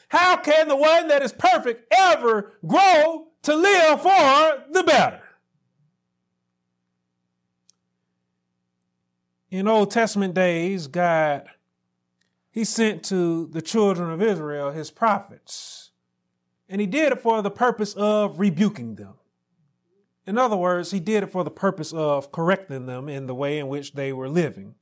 How 0.09 0.37
can 0.37 0.69
the 0.69 0.77
one 0.77 1.09
that 1.09 1.23
is 1.23 1.33
perfect 1.33 1.93
ever 1.93 2.55
grow 2.67 3.29
to 3.43 3.55
live 3.55 4.01
for 4.01 4.65
the 4.73 4.83
better? 4.83 5.28
In 9.51 9.67
Old 9.67 9.91
Testament 9.91 10.35
days, 10.35 10.87
God, 10.87 11.49
He 12.51 12.65
sent 12.65 13.03
to 13.05 13.47
the 13.47 13.63
children 13.63 14.11
of 14.11 14.23
Israel 14.23 14.71
His 14.71 14.91
prophets. 14.91 15.89
And 16.69 16.81
he 16.81 16.87
did 16.87 17.13
it 17.13 17.21
for 17.21 17.41
the 17.41 17.51
purpose 17.51 17.95
of 17.95 18.39
rebuking 18.39 18.97
them. 18.97 19.15
In 20.27 20.37
other 20.37 20.57
words, 20.57 20.91
he 20.91 21.01
did 21.01 21.23
it 21.23 21.33
for 21.33 21.43
the 21.43 21.51
purpose 21.51 21.93
of 21.93 22.31
correcting 22.31 22.85
them 22.85 23.09
in 23.09 23.27
the 23.27 23.35
way 23.35 23.59
in 23.59 23.69
which 23.69 23.95
they 23.95 24.13
were 24.13 24.29
living. 24.29 24.75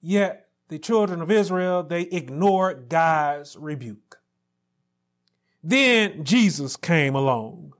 Yet 0.00 0.48
the 0.68 0.78
children 0.78 1.20
of 1.20 1.30
Israel, 1.30 1.82
they 1.82 2.02
ignored 2.02 2.88
God's 2.88 3.56
rebuke. 3.56 4.18
Then 5.62 6.24
Jesus 6.24 6.76
came 6.76 7.14
along. 7.14 7.74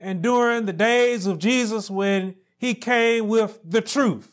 And 0.00 0.22
during 0.22 0.64
the 0.64 0.72
days 0.72 1.26
of 1.26 1.38
Jesus, 1.38 1.90
when 1.90 2.36
he 2.56 2.74
came 2.74 3.28
with 3.28 3.60
the 3.62 3.82
truth, 3.82 4.31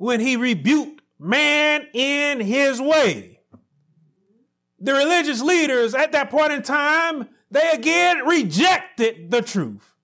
when 0.00 0.18
he 0.18 0.34
rebuked 0.34 1.02
man 1.18 1.86
in 1.92 2.40
his 2.40 2.80
way, 2.80 3.38
the 4.78 4.94
religious 4.94 5.42
leaders 5.42 5.94
at 5.94 6.12
that 6.12 6.30
point 6.30 6.52
in 6.52 6.62
time, 6.62 7.28
they 7.50 7.70
again 7.72 8.24
rejected 8.24 9.30
the 9.30 9.42
truth. 9.42 9.94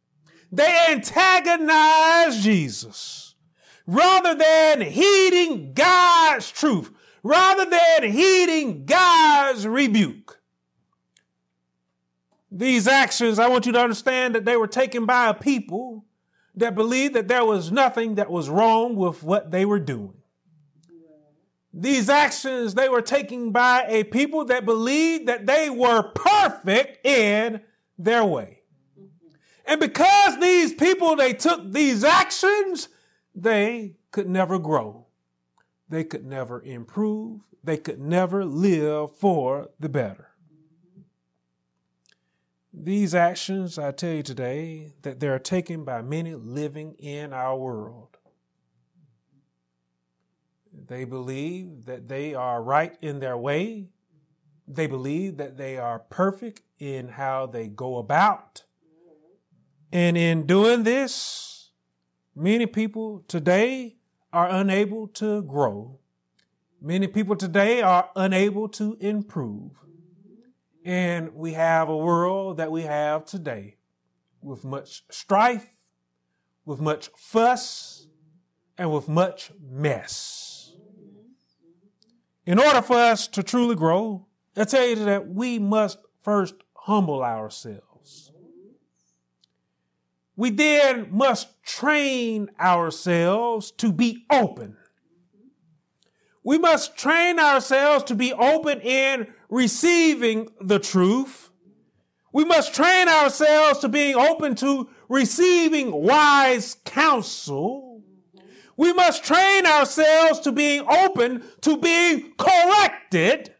They 0.52 0.86
antagonized 0.90 2.42
Jesus 2.42 3.36
rather 3.86 4.34
than 4.34 4.82
heeding 4.82 5.72
God's 5.72 6.50
truth, 6.50 6.90
rather 7.22 7.64
than 7.64 8.10
heeding 8.12 8.84
God's 8.84 9.66
rebuke. 9.66 10.42
These 12.50 12.86
actions, 12.86 13.38
I 13.38 13.48
want 13.48 13.64
you 13.64 13.72
to 13.72 13.80
understand 13.80 14.34
that 14.34 14.44
they 14.44 14.58
were 14.58 14.66
taken 14.66 15.06
by 15.06 15.30
a 15.30 15.34
people 15.34 16.05
that 16.56 16.74
believed 16.74 17.14
that 17.14 17.28
there 17.28 17.44
was 17.44 17.70
nothing 17.70 18.14
that 18.14 18.30
was 18.30 18.48
wrong 18.48 18.96
with 18.96 19.22
what 19.22 19.50
they 19.50 19.64
were 19.64 19.78
doing. 19.78 20.14
These 21.72 22.08
actions, 22.08 22.74
they 22.74 22.88
were 22.88 23.02
taking 23.02 23.52
by 23.52 23.84
a 23.86 24.04
people 24.04 24.46
that 24.46 24.64
believed 24.64 25.26
that 25.28 25.44
they 25.44 25.68
were 25.68 26.02
perfect 26.02 27.06
in 27.06 27.60
their 27.98 28.24
way. 28.24 28.62
And 29.66 29.78
because 29.78 30.40
these 30.40 30.72
people, 30.72 31.16
they 31.16 31.34
took 31.34 31.72
these 31.72 32.02
actions, 32.02 32.88
they 33.34 33.96
could 34.10 34.28
never 34.28 34.58
grow. 34.58 35.06
They 35.88 36.04
could 36.04 36.24
never 36.24 36.62
improve. 36.62 37.40
They 37.62 37.76
could 37.76 38.00
never 38.00 38.44
live 38.44 39.14
for 39.16 39.68
the 39.78 39.88
better. 39.90 40.28
These 42.78 43.14
actions, 43.14 43.78
I 43.78 43.90
tell 43.90 44.12
you 44.12 44.22
today, 44.22 44.92
that 45.00 45.18
they 45.18 45.28
are 45.28 45.38
taken 45.38 45.82
by 45.82 46.02
many 46.02 46.34
living 46.34 46.92
in 46.98 47.32
our 47.32 47.56
world. 47.56 48.18
They 50.86 51.04
believe 51.04 51.86
that 51.86 52.08
they 52.08 52.34
are 52.34 52.62
right 52.62 52.94
in 53.00 53.18
their 53.20 53.36
way. 53.38 53.88
They 54.68 54.86
believe 54.86 55.38
that 55.38 55.56
they 55.56 55.78
are 55.78 56.00
perfect 56.00 56.60
in 56.78 57.08
how 57.08 57.46
they 57.46 57.66
go 57.66 57.96
about. 57.96 58.64
And 59.90 60.18
in 60.18 60.44
doing 60.44 60.82
this, 60.82 61.70
many 62.34 62.66
people 62.66 63.24
today 63.26 63.96
are 64.34 64.50
unable 64.50 65.08
to 65.08 65.40
grow. 65.42 65.98
Many 66.82 67.06
people 67.06 67.36
today 67.36 67.80
are 67.80 68.10
unable 68.14 68.68
to 68.68 68.98
improve. 69.00 69.70
And 70.86 71.34
we 71.34 71.54
have 71.54 71.88
a 71.88 71.96
world 71.96 72.58
that 72.58 72.70
we 72.70 72.82
have 72.82 73.24
today 73.24 73.74
with 74.40 74.64
much 74.64 75.02
strife, 75.10 75.66
with 76.64 76.80
much 76.80 77.10
fuss, 77.16 78.06
and 78.78 78.92
with 78.92 79.08
much 79.08 79.50
mess. 79.60 80.76
In 82.46 82.60
order 82.60 82.82
for 82.82 82.94
us 82.94 83.26
to 83.26 83.42
truly 83.42 83.74
grow, 83.74 84.28
I 84.56 84.62
tell 84.62 84.86
you 84.86 84.94
that 85.06 85.28
we 85.28 85.58
must 85.58 85.98
first 86.22 86.54
humble 86.74 87.24
ourselves. 87.24 88.30
We 90.36 90.50
then 90.50 91.08
must 91.10 91.64
train 91.64 92.48
ourselves 92.60 93.72
to 93.72 93.90
be 93.90 94.24
open. 94.30 94.76
We 96.44 96.58
must 96.58 96.96
train 96.96 97.40
ourselves 97.40 98.04
to 98.04 98.14
be 98.14 98.32
open 98.32 98.80
in 98.82 99.34
receiving 99.48 100.50
the 100.60 100.78
truth. 100.78 101.50
We 102.32 102.44
must 102.44 102.74
train 102.74 103.08
ourselves 103.08 103.78
to 103.80 103.88
being 103.88 104.14
open 104.14 104.54
to 104.56 104.88
receiving 105.08 105.92
wise 105.92 106.76
counsel. 106.84 108.02
We 108.76 108.92
must 108.92 109.24
train 109.24 109.64
ourselves 109.64 110.40
to 110.40 110.52
being 110.52 110.86
open 110.86 111.42
to 111.62 111.78
being 111.78 112.34
corrected. 112.36 113.54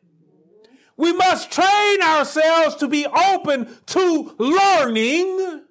We 0.99 1.12
must 1.12 1.51
train 1.51 2.03
ourselves 2.03 2.77
to 2.77 2.88
be 2.88 3.07
open 3.07 3.68
to 3.87 4.35
learning. 4.38 5.62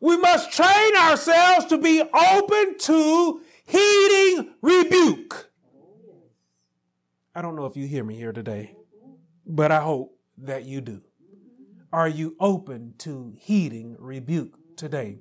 We 0.00 0.16
must 0.16 0.52
train 0.52 0.96
ourselves 0.96 1.66
to 1.66 1.78
be 1.78 2.00
open 2.00 2.78
to 2.78 3.40
heeding 3.66 4.54
rebuke. 4.62 5.50
I 7.34 7.42
don't 7.42 7.54
know 7.54 7.66
if 7.66 7.76
you 7.76 7.86
hear 7.86 8.02
me 8.02 8.16
here 8.16 8.32
today, 8.32 8.74
but 9.50 9.72
I 9.72 9.80
hope 9.80 10.16
that 10.38 10.64
you 10.64 10.80
do. 10.80 11.02
Are 11.92 12.08
you 12.08 12.36
open 12.38 12.94
to 12.98 13.34
heeding 13.36 13.96
rebuke 13.98 14.76
today? 14.76 15.18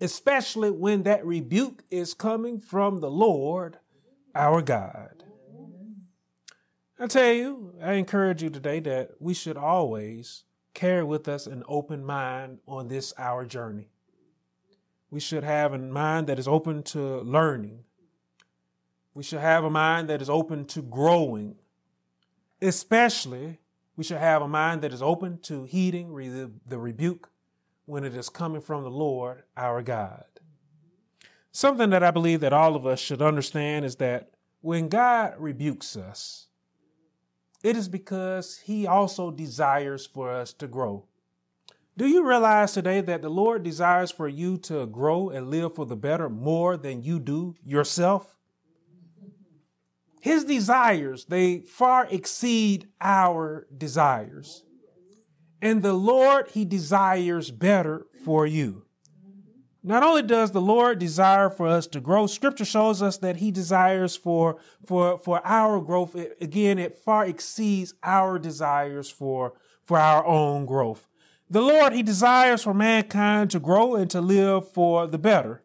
Especially 0.00 0.70
when 0.70 1.02
that 1.02 1.26
rebuke 1.26 1.82
is 1.90 2.14
coming 2.14 2.60
from 2.60 3.00
the 3.00 3.10
Lord 3.10 3.78
our 4.34 4.62
God. 4.62 5.24
I 6.98 7.06
tell 7.08 7.32
you, 7.32 7.74
I 7.82 7.94
encourage 7.94 8.42
you 8.42 8.50
today 8.50 8.80
that 8.80 9.10
we 9.18 9.34
should 9.34 9.56
always 9.56 10.44
carry 10.72 11.02
with 11.02 11.26
us 11.26 11.46
an 11.46 11.62
open 11.66 12.04
mind 12.04 12.58
on 12.66 12.88
this 12.88 13.12
our 13.18 13.44
journey. 13.44 13.88
We 15.10 15.20
should 15.20 15.44
have 15.44 15.72
a 15.72 15.78
mind 15.78 16.26
that 16.28 16.38
is 16.38 16.46
open 16.46 16.82
to 16.84 17.20
learning. 17.20 17.84
We 19.14 19.22
should 19.22 19.40
have 19.40 19.64
a 19.64 19.70
mind 19.70 20.08
that 20.08 20.22
is 20.22 20.30
open 20.30 20.66
to 20.66 20.82
growing. 20.82 21.56
Especially, 22.60 23.58
we 23.96 24.04
should 24.04 24.18
have 24.18 24.42
a 24.42 24.48
mind 24.48 24.82
that 24.82 24.92
is 24.92 25.02
open 25.02 25.38
to 25.42 25.64
heeding 25.64 26.14
the 26.66 26.78
rebuke 26.78 27.30
when 27.84 28.04
it 28.04 28.14
is 28.14 28.28
coming 28.28 28.60
from 28.60 28.82
the 28.82 28.90
Lord 28.90 29.44
our 29.56 29.82
God. 29.82 30.24
Something 31.52 31.90
that 31.90 32.02
I 32.02 32.10
believe 32.10 32.40
that 32.40 32.52
all 32.52 32.76
of 32.76 32.86
us 32.86 33.00
should 33.00 33.22
understand 33.22 33.84
is 33.84 33.96
that 33.96 34.30
when 34.60 34.88
God 34.88 35.34
rebukes 35.38 35.96
us, 35.96 36.48
it 37.62 37.76
is 37.76 37.88
because 37.88 38.58
He 38.58 38.86
also 38.86 39.30
desires 39.30 40.06
for 40.06 40.30
us 40.30 40.52
to 40.54 40.66
grow. 40.66 41.06
Do 41.96 42.06
you 42.06 42.28
realize 42.28 42.72
today 42.72 43.00
that 43.00 43.22
the 43.22 43.30
Lord 43.30 43.62
desires 43.62 44.10
for 44.10 44.28
you 44.28 44.58
to 44.58 44.86
grow 44.86 45.30
and 45.30 45.48
live 45.48 45.74
for 45.74 45.86
the 45.86 45.96
better 45.96 46.28
more 46.28 46.76
than 46.76 47.02
you 47.02 47.18
do 47.18 47.54
yourself? 47.64 48.35
His 50.26 50.44
desires, 50.44 51.26
they 51.26 51.60
far 51.60 52.08
exceed 52.10 52.88
our 53.00 53.68
desires. 53.78 54.64
And 55.62 55.84
the 55.84 55.92
Lord, 55.92 56.48
He 56.50 56.64
desires 56.64 57.52
better 57.52 58.06
for 58.24 58.44
you. 58.44 58.86
Not 59.84 60.02
only 60.02 60.22
does 60.22 60.50
the 60.50 60.60
Lord 60.60 60.98
desire 60.98 61.48
for 61.48 61.68
us 61.68 61.86
to 61.86 62.00
grow, 62.00 62.26
scripture 62.26 62.64
shows 62.64 63.02
us 63.02 63.18
that 63.18 63.36
he 63.36 63.52
desires 63.52 64.16
for, 64.16 64.56
for, 64.84 65.16
for 65.16 65.40
our 65.46 65.80
growth. 65.80 66.16
again, 66.40 66.80
it 66.80 66.98
far 66.98 67.24
exceeds 67.24 67.94
our 68.02 68.36
desires 68.40 69.08
for, 69.08 69.52
for 69.84 69.96
our 69.96 70.26
own 70.26 70.66
growth. 70.66 71.06
The 71.48 71.62
Lord, 71.62 71.92
he 71.92 72.02
desires 72.02 72.64
for 72.64 72.74
mankind 72.74 73.52
to 73.52 73.60
grow 73.60 73.94
and 73.94 74.10
to 74.10 74.20
live 74.20 74.72
for 74.72 75.06
the 75.06 75.18
better. 75.18 75.62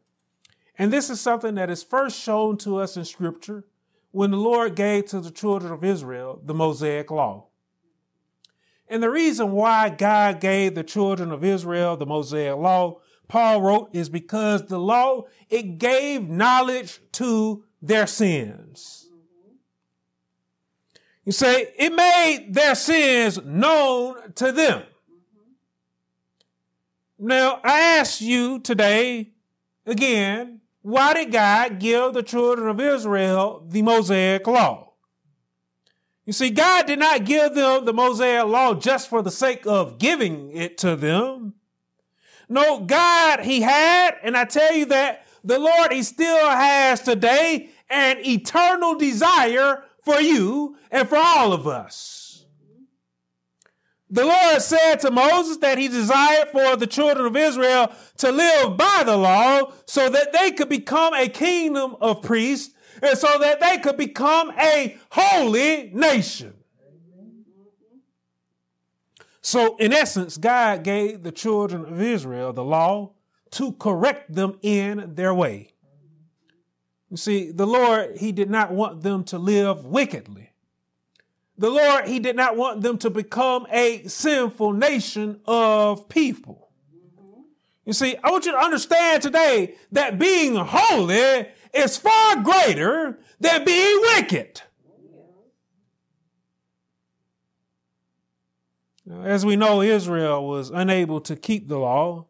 And 0.78 0.94
this 0.94 1.10
is 1.10 1.20
something 1.20 1.56
that 1.56 1.72
is 1.72 1.82
first 1.82 2.20
shown 2.20 2.58
to 2.58 2.78
us 2.78 2.96
in 2.96 3.06
scripture 3.06 3.66
when 4.12 4.32
the 4.32 4.38
Lord 4.38 4.76
gave 4.76 5.06
to 5.08 5.20
the 5.20 5.32
children 5.32 5.72
of 5.72 5.84
Israel 5.84 6.42
the 6.44 6.54
Mosaic 6.54 7.12
law. 7.12 7.48
And 8.88 9.02
the 9.02 9.10
reason 9.10 9.52
why 9.52 9.90
God 9.90 10.40
gave 10.40 10.76
the 10.76 10.84
children 10.84 11.32
of 11.32 11.44
Israel 11.44 11.96
the 11.96 12.06
Mosaic 12.06 12.58
law 12.58 13.00
Paul 13.32 13.62
wrote 13.62 13.90
is 13.94 14.10
because 14.10 14.66
the 14.66 14.78
law, 14.78 15.24
it 15.50 15.78
gave 15.78 16.28
knowledge 16.28 17.00
to 17.14 17.64
their 17.82 18.06
sins. 18.06 19.08
You 21.24 21.32
say 21.32 21.74
it 21.78 21.94
made 21.94 22.50
their 22.54 22.76
sins 22.76 23.40
known 23.46 24.34
to 24.34 24.52
them. 24.52 24.84
Now, 27.18 27.62
I 27.64 27.80
ask 28.00 28.20
you 28.20 28.60
today, 28.60 29.32
again, 29.86 30.60
why 30.82 31.14
did 31.14 31.32
God 31.32 31.80
give 31.80 32.14
the 32.14 32.24
children 32.24 32.68
of 32.68 32.80
Israel 32.80 33.64
the 33.68 33.82
Mosaic 33.82 34.48
law? 34.48 34.94
You 36.26 36.34
see, 36.34 36.50
God 36.50 36.86
did 36.86 37.00
not 37.00 37.26
give 37.26 37.56
them 37.56 37.86
the 37.86 37.94
Mosaic 37.94 38.46
law 38.46 38.74
just 38.74 39.10
for 39.10 39.22
the 39.22 39.32
sake 39.32 39.66
of 39.66 39.98
giving 39.98 40.52
it 40.52 40.78
to 40.80 40.96
them. 40.96 41.56
No, 42.48 42.82
God, 42.82 43.42
He 43.42 43.62
had, 43.62 44.16
and 44.24 44.36
I 44.36 44.46
tell 44.46 44.74
you 44.74 44.86
that 44.86 45.26
the 45.44 45.60
Lord, 45.60 45.92
He 45.92 46.04
still 46.04 46.50
has 46.50 47.02
today 47.02 47.70
an 47.90 48.18
eternal 48.26 48.96
desire 48.96 49.84
for 50.04 50.20
you 50.20 50.78
and 50.90 51.08
for 51.08 51.18
all 51.18 51.54
of 51.54 51.68
us. 51.68 52.21
The 54.12 54.26
Lord 54.26 54.62
said 54.62 54.98
to 54.98 55.12
Moses 55.12 55.58
that 55.58 55.78
he 55.78 55.88
desired 55.88 56.50
for 56.50 56.76
the 56.76 56.86
children 56.86 57.26
of 57.26 57.38
Israel 57.38 57.94
to 58.18 58.30
live 58.30 58.76
by 58.76 59.04
the 59.06 59.16
law 59.16 59.72
so 59.86 60.10
that 60.10 60.34
they 60.34 60.52
could 60.52 60.68
become 60.68 61.14
a 61.14 61.30
kingdom 61.30 61.96
of 62.02 62.22
priests 62.22 62.74
and 63.02 63.18
so 63.18 63.40
that 63.40 63.62
they 63.62 63.78
could 63.78 63.96
become 63.96 64.52
a 64.60 64.98
holy 65.12 65.92
nation. 65.94 66.54
So, 69.42 69.78
in 69.78 69.94
essence, 69.94 70.38
God 70.38 70.84
gave 70.84 71.24
the 71.24 71.32
children 71.32 71.86
of 71.86 72.00
Israel 72.02 72.52
the 72.52 72.66
law 72.66 73.14
to 73.52 73.72
correct 73.74 74.36
them 74.36 74.60
in 74.62 75.16
their 75.16 75.34
way. 75.34 75.72
You 77.10 77.18
see, 77.18 77.52
the 77.52 77.66
Lord, 77.66 78.18
He 78.18 78.32
did 78.34 78.50
not 78.50 78.72
want 78.72 79.02
them 79.02 79.24
to 79.26 79.40
live 79.40 79.86
wickedly. 79.86 80.51
The 81.62 81.70
Lord, 81.70 82.08
He 82.08 82.18
did 82.18 82.36
not 82.36 82.58
want 82.58 82.82
them 82.82 82.98
to 82.98 83.12
become 83.12 83.68
a 83.72 84.02
sinful 84.08 84.74
nation 84.74 85.42
of 85.46 86.10
people. 86.10 86.72
You 87.86 87.94
see, 87.94 88.16
I 88.24 88.32
want 88.32 88.48
you 88.48 88.52
to 88.54 88.58
understand 88.58 89.22
today 89.22 89.76
that 89.92 90.18
being 90.18 90.56
holy 90.56 91.50
is 91.72 91.98
far 91.98 92.42
greater 92.42 93.20
than 93.40 93.64
being 93.64 94.02
wicked. 94.02 94.64
As 99.22 99.46
we 99.46 99.56
know, 99.56 99.84
Israel 99.84 100.48
was 100.48 100.72
unable 100.72 101.22
to 101.22 101.36
keep 101.36 101.68
the 101.68 101.78
law, 101.78 102.26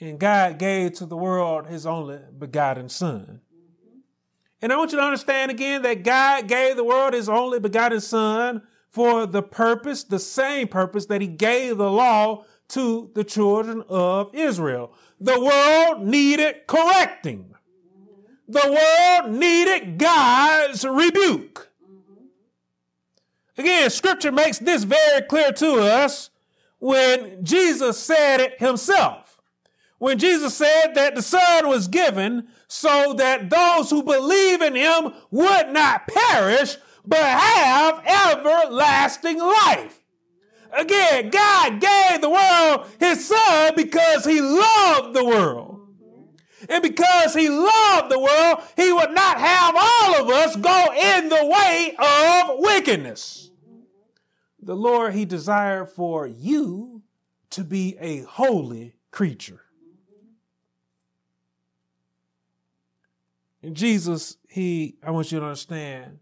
and 0.00 0.18
God 0.18 0.58
gave 0.58 0.94
to 0.94 1.04
the 1.04 1.16
world 1.16 1.66
his 1.66 1.84
only 1.84 2.20
begotten 2.38 2.88
Son. 2.88 3.42
And 4.62 4.72
I 4.72 4.76
want 4.76 4.92
you 4.92 4.98
to 4.98 5.04
understand 5.04 5.50
again 5.50 5.82
that 5.82 6.04
God 6.04 6.46
gave 6.46 6.76
the 6.76 6.84
world 6.84 7.14
his 7.14 7.28
only 7.28 7.58
begotten 7.58 8.00
Son 8.00 8.62
for 8.88 9.26
the 9.26 9.42
purpose, 9.42 10.04
the 10.04 10.20
same 10.20 10.68
purpose 10.68 11.06
that 11.06 11.20
he 11.20 11.26
gave 11.26 11.78
the 11.78 11.90
law 11.90 12.44
to 12.68 13.10
the 13.14 13.24
children 13.24 13.82
of 13.88 14.32
Israel. 14.32 14.94
The 15.20 15.40
world 15.40 16.06
needed 16.06 16.66
correcting. 16.68 17.54
The 18.48 19.20
world 19.20 19.36
needed 19.36 19.98
God's 19.98 20.84
rebuke. 20.84 21.70
Again, 23.58 23.90
scripture 23.90 24.32
makes 24.32 24.58
this 24.58 24.84
very 24.84 25.22
clear 25.22 25.52
to 25.52 25.80
us 25.80 26.30
when 26.78 27.44
Jesus 27.44 27.98
said 27.98 28.40
it 28.40 28.60
himself. 28.60 29.21
When 30.02 30.18
Jesus 30.18 30.56
said 30.56 30.94
that 30.96 31.14
the 31.14 31.22
Son 31.22 31.68
was 31.68 31.86
given 31.86 32.48
so 32.66 33.14
that 33.18 33.48
those 33.48 33.88
who 33.88 34.02
believe 34.02 34.60
in 34.60 34.74
him 34.74 35.12
would 35.30 35.70
not 35.70 36.08
perish, 36.08 36.76
but 37.06 37.20
have 37.20 38.02
everlasting 38.04 39.38
life. 39.38 40.00
Again, 40.72 41.30
God 41.30 41.80
gave 41.80 42.20
the 42.20 42.30
world 42.30 42.88
his 42.98 43.28
son 43.28 43.74
because 43.76 44.24
he 44.24 44.40
loved 44.40 45.14
the 45.14 45.24
world. 45.24 45.86
And 46.68 46.82
because 46.82 47.32
he 47.32 47.48
loved 47.48 48.10
the 48.10 48.18
world, 48.18 48.58
he 48.76 48.92
would 48.92 49.12
not 49.12 49.38
have 49.38 49.76
all 49.76 50.20
of 50.20 50.28
us 50.30 50.56
go 50.56 50.92
in 51.00 51.28
the 51.28 51.46
way 51.46 51.94
of 51.96 52.58
wickedness. 52.58 53.52
The 54.60 54.74
Lord, 54.74 55.14
he 55.14 55.24
desired 55.24 55.90
for 55.90 56.26
you 56.26 57.02
to 57.50 57.62
be 57.62 57.96
a 58.00 58.22
holy 58.22 58.96
creature. 59.12 59.60
And 63.62 63.76
Jesus, 63.76 64.36
he, 64.48 64.96
I 65.02 65.10
want 65.10 65.30
you 65.30 65.38
to 65.38 65.46
understand, 65.46 66.18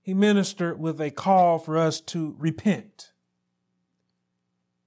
he 0.00 0.14
ministered 0.14 0.78
with 0.78 1.00
a 1.00 1.10
call 1.10 1.58
for 1.58 1.76
us 1.76 2.00
to 2.00 2.36
repent 2.38 3.12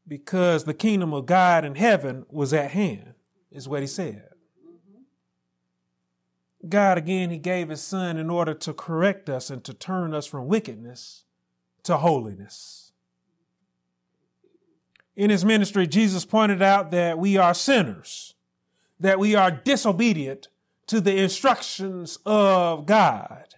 because 0.07 0.63
the 0.63 0.73
kingdom 0.73 1.13
of 1.13 1.25
God 1.25 1.63
in 1.63 1.75
heaven 1.75 2.25
was 2.29 2.53
at 2.53 2.71
hand, 2.71 3.13
is 3.51 3.67
what 3.67 3.81
he 3.81 3.87
said. 3.87 4.29
God, 6.67 6.97
again, 6.97 7.29
he 7.29 7.37
gave 7.37 7.69
his 7.69 7.81
son 7.81 8.17
in 8.17 8.29
order 8.29 8.53
to 8.53 8.73
correct 8.73 9.29
us 9.29 9.49
and 9.49 9.63
to 9.63 9.73
turn 9.73 10.13
us 10.13 10.25
from 10.25 10.47
wickedness 10.47 11.23
to 11.83 11.97
holiness. 11.97 12.91
In 15.15 15.29
his 15.29 15.43
ministry, 15.43 15.87
Jesus 15.87 16.23
pointed 16.23 16.61
out 16.61 16.91
that 16.91 17.17
we 17.17 17.37
are 17.37 17.53
sinners, 17.53 18.35
that 18.99 19.19
we 19.19 19.35
are 19.35 19.51
disobedient 19.51 20.47
to 20.87 21.01
the 21.01 21.17
instructions 21.17 22.17
of 22.25 22.85
God. 22.85 23.55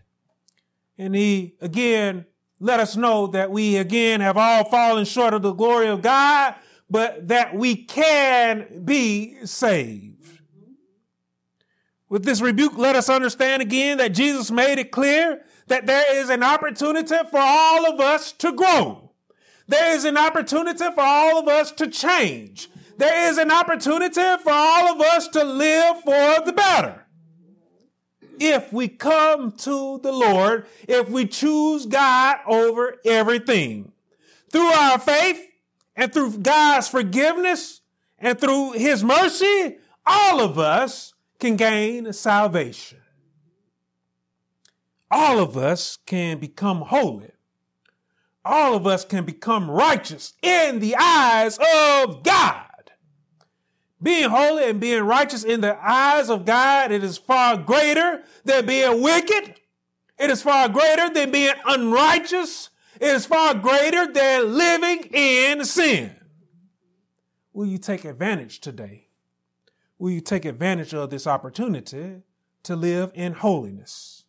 And 0.98 1.16
he 1.16 1.56
again 1.62 2.26
let 2.60 2.80
us 2.80 2.96
know 2.96 3.28
that 3.28 3.52
we 3.52 3.76
again 3.76 4.22
have 4.22 4.38
all 4.38 4.64
fallen 4.70 5.04
short 5.06 5.34
of 5.34 5.42
the 5.42 5.52
glory 5.52 5.88
of 5.88 6.02
God, 6.02 6.56
but 6.90 7.28
that 7.28 7.56
we 7.56 7.76
can 7.76 8.84
be 8.86 9.46
saved. 9.46 10.40
With 12.08 12.24
this 12.24 12.42
rebuke, 12.42 12.78
let 12.78 12.96
us 12.96 13.10
understand 13.10 13.62
again 13.62 13.98
that 13.98 14.14
Jesus 14.14 14.52
made 14.52 14.80
it 14.80 14.92
clear 14.92 15.42
that 15.68 15.88
there 15.88 16.16
is 16.16 16.30
an 16.30 16.44
opportunity 16.44 17.16
for 17.32 17.40
all 17.40 17.92
of 17.92 18.00
us 18.00 18.32
to 18.34 18.54
grow. 18.54 19.12
There 19.68 19.96
is 19.96 20.06
an 20.06 20.18
opportunity 20.18 20.86
for 20.94 21.02
all 21.02 21.40
of 21.40 21.48
us 21.48 21.72
to 21.74 21.88
change. 21.88 22.70
There 22.98 23.30
is 23.30 23.38
an 23.38 23.52
opportunity 23.52 24.22
for 24.44 24.52
all 24.52 24.94
of 24.94 25.02
us 25.02 25.28
to 25.30 25.44
live 25.44 26.02
for 26.02 26.46
the 26.46 26.54
better. 26.56 27.03
If 28.39 28.74
we 28.74 28.88
come 28.88 29.52
to 29.52 30.00
the 30.02 30.12
Lord, 30.12 30.65
if 30.88 31.10
we 31.10 31.28
choose 31.28 31.86
God 31.86 32.38
over 32.48 32.98
everything. 33.06 33.91
Through 34.52 34.67
our 34.67 35.00
faith 35.00 35.41
and 35.96 36.12
through 36.13 36.38
God's 36.39 36.88
forgiveness 36.88 37.82
and 38.19 38.39
through 38.39 38.74
His 38.74 39.04
mercy, 39.04 39.78
all 40.06 40.41
of 40.41 40.60
us 40.60 41.13
can 41.39 41.56
gain 41.56 42.12
salvation 42.13 43.00
all 45.13 45.39
of 45.39 45.56
us 45.56 46.00
can 46.08 46.39
become 46.39 46.82
holy. 46.82 47.30
All 48.43 48.74
of 48.76 48.88
us 48.88 49.06
can 49.06 49.26
become 49.26 49.69
righteous 49.69 50.34
in 50.41 50.80
the 50.80 50.96
eyes 50.96 51.58
of 51.60 52.24
God. 52.24 52.65
Being 54.04 54.30
holy 54.30 54.70
and 54.70 54.80
being 54.82 55.04
righteous 55.04 55.44
in 55.44 55.62
the 55.62 55.78
eyes 55.82 56.30
of 56.30 56.46
God, 56.46 56.92
it 56.92 57.04
is 57.04 57.18
far 57.18 57.58
greater 57.58 58.24
than 58.44 58.66
being 58.66 59.02
wicked. 59.02 59.56
It 60.20 60.30
is 60.30 60.44
far 60.44 60.68
greater 60.70 61.10
than 61.10 61.32
being 61.32 61.54
unrighteous. 61.66 62.70
It 63.00 63.08
is 63.08 63.26
far 63.26 63.56
greater 63.56 64.12
than 64.12 64.54
living 64.54 65.06
in 65.13 65.63
sin. 65.63 66.16
Will 67.54 67.66
you 67.66 67.78
take 67.78 68.04
advantage 68.04 68.60
today? 68.60 69.08
Will 69.98 70.12
you 70.12 70.22
take 70.22 70.44
advantage 70.44 70.94
of 70.94 71.10
this 71.10 71.26
opportunity 71.26 72.24
to 72.63 72.76
live 72.76 73.12
in 73.13 73.34
holiness? 73.34 74.26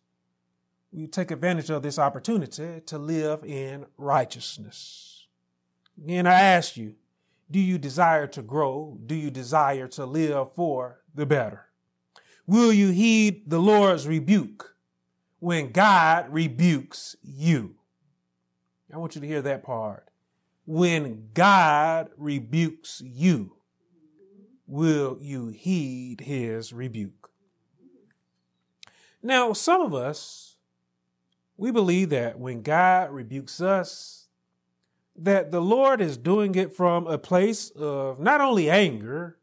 Will 0.91 1.01
you 1.01 1.07
take 1.07 1.31
advantage 1.31 1.69
of 1.69 1.83
this 1.83 1.99
opportunity 1.99 2.79
to 2.85 2.97
live 2.97 3.43
in 3.43 3.85
righteousness. 3.97 5.27
Again, 6.01 6.27
I 6.27 6.39
ask 6.39 6.77
you, 6.77 6.95
do 7.49 7.59
you 7.59 7.77
desire 7.77 8.27
to 8.27 8.41
grow? 8.41 8.97
Do 9.05 9.15
you 9.15 9.29
desire 9.29 9.87
to 9.89 10.05
live 10.05 10.53
for 10.53 11.01
the 11.13 11.25
better? 11.25 11.67
Will 12.47 12.73
you 12.73 12.89
heed 12.89 13.49
the 13.49 13.59
Lord's 13.59 14.07
rebuke 14.07 14.75
when 15.39 15.71
God 15.71 16.27
rebukes 16.29 17.15
you? 17.21 17.75
I 18.93 18.97
want 18.97 19.15
you 19.15 19.21
to 19.21 19.27
hear 19.27 19.41
that 19.41 19.63
part. 19.63 20.07
When 20.65 21.29
God 21.33 22.09
rebukes 22.17 23.01
you, 23.05 23.57
will 24.67 25.17
you 25.19 25.47
heed 25.47 26.21
his 26.21 26.73
rebuke? 26.73 27.29
Now, 29.21 29.53
some 29.53 29.81
of 29.81 29.93
us 29.93 30.55
we 31.57 31.71
believe 31.71 32.09
that 32.09 32.37
when 32.37 32.61
God 32.61 33.11
rebukes 33.11 33.61
us, 33.61 34.24
that 35.17 35.51
the 35.51 35.61
Lord 35.61 36.01
is 36.01 36.17
doing 36.17 36.55
it 36.55 36.75
from 36.75 37.07
a 37.07 37.17
place 37.17 37.69
of 37.71 38.19
not 38.19 38.41
only 38.41 38.69
anger, 38.69 39.37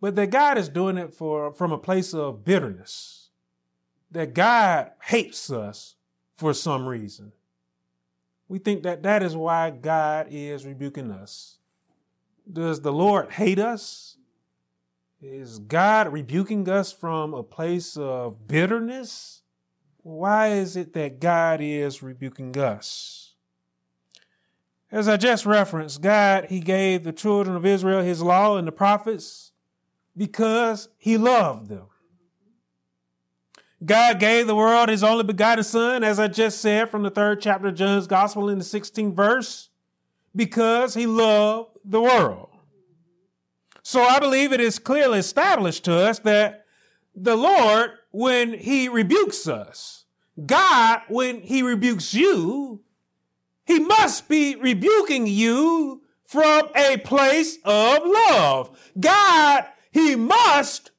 but 0.00 0.14
that 0.16 0.30
God 0.30 0.58
is 0.58 0.68
doing 0.68 0.98
it 0.98 1.12
for, 1.14 1.52
from 1.52 1.72
a 1.72 1.78
place 1.78 2.14
of 2.14 2.44
bitterness. 2.44 3.30
That 4.10 4.34
God 4.34 4.90
hates 5.04 5.50
us 5.50 5.96
for 6.36 6.52
some 6.52 6.86
reason. 6.86 7.32
We 8.48 8.58
think 8.58 8.82
that 8.82 9.02
that 9.04 9.22
is 9.22 9.34
why 9.34 9.70
God 9.70 10.26
is 10.30 10.66
rebuking 10.66 11.10
us. 11.10 11.58
Does 12.50 12.80
the 12.80 12.92
Lord 12.92 13.30
hate 13.30 13.58
us? 13.58 14.16
Is 15.20 15.58
God 15.60 16.12
rebuking 16.12 16.68
us 16.68 16.92
from 16.92 17.32
a 17.32 17.42
place 17.42 17.96
of 17.96 18.46
bitterness? 18.48 19.42
why 20.02 20.48
is 20.48 20.76
it 20.76 20.92
that 20.94 21.20
God 21.20 21.60
is 21.60 22.02
rebuking 22.02 22.56
us? 22.58 23.21
As 24.92 25.08
I 25.08 25.16
just 25.16 25.46
referenced, 25.46 26.02
God, 26.02 26.46
He 26.50 26.60
gave 26.60 27.02
the 27.02 27.12
children 27.12 27.56
of 27.56 27.64
Israel 27.64 28.02
His 28.02 28.22
law 28.22 28.58
and 28.58 28.68
the 28.68 28.72
prophets 28.72 29.52
because 30.14 30.90
He 30.98 31.16
loved 31.16 31.68
them. 31.70 31.86
God 33.82 34.20
gave 34.20 34.46
the 34.46 34.54
world 34.54 34.90
His 34.90 35.02
only 35.02 35.24
begotten 35.24 35.64
Son, 35.64 36.04
as 36.04 36.20
I 36.20 36.28
just 36.28 36.60
said 36.60 36.90
from 36.90 37.02
the 37.02 37.10
third 37.10 37.40
chapter 37.40 37.68
of 37.68 37.74
John's 37.74 38.06
Gospel 38.06 38.50
in 38.50 38.58
the 38.58 38.64
16th 38.64 39.14
verse, 39.14 39.70
because 40.36 40.94
he 40.94 41.06
loved 41.06 41.70
the 41.84 42.00
world. 42.00 42.50
So 43.82 44.02
I 44.02 44.20
believe 44.20 44.52
it 44.52 44.60
is 44.60 44.78
clearly 44.78 45.18
established 45.18 45.84
to 45.84 45.94
us 45.94 46.18
that 46.20 46.66
the 47.14 47.36
Lord, 47.36 47.90
when 48.10 48.54
he 48.54 48.88
rebukes 48.88 49.48
us, 49.48 50.04
God, 50.46 51.00
when 51.08 51.40
he 51.40 51.62
rebukes 51.62 52.14
you, 52.14 52.80
he 53.72 53.78
must 53.78 54.28
be 54.28 54.54
rebuking 54.56 55.26
you 55.26 56.02
from 56.26 56.68
a 56.76 56.98
place 56.98 57.56
of 57.64 58.02
love. 58.04 58.78
God, 59.00 59.64
he 59.90 60.14
must, 60.14 60.90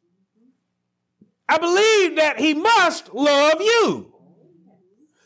I 1.48 1.60
believe 1.60 2.16
that 2.18 2.40
he 2.40 2.56
must 2.56 3.14
love 3.14 3.62
you. 3.62 4.12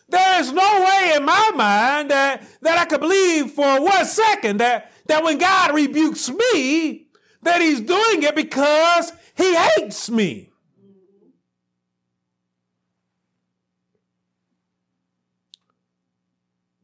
There 0.09 0.39
is 0.41 0.51
no 0.51 0.81
way 0.81 1.13
in 1.15 1.23
my 1.23 1.51
mind 1.55 2.11
that, 2.11 2.43
that 2.61 2.77
I 2.77 2.85
could 2.85 3.01
believe 3.01 3.51
for 3.51 3.81
one 3.81 4.05
second 4.05 4.59
that, 4.59 4.91
that 5.07 5.23
when 5.23 5.37
God 5.37 5.73
rebukes 5.73 6.29
me, 6.29 7.07
that 7.43 7.61
he's 7.61 7.79
doing 7.79 8.23
it 8.23 8.35
because 8.35 9.13
he 9.35 9.55
hates 9.55 10.09
me. 10.09 10.49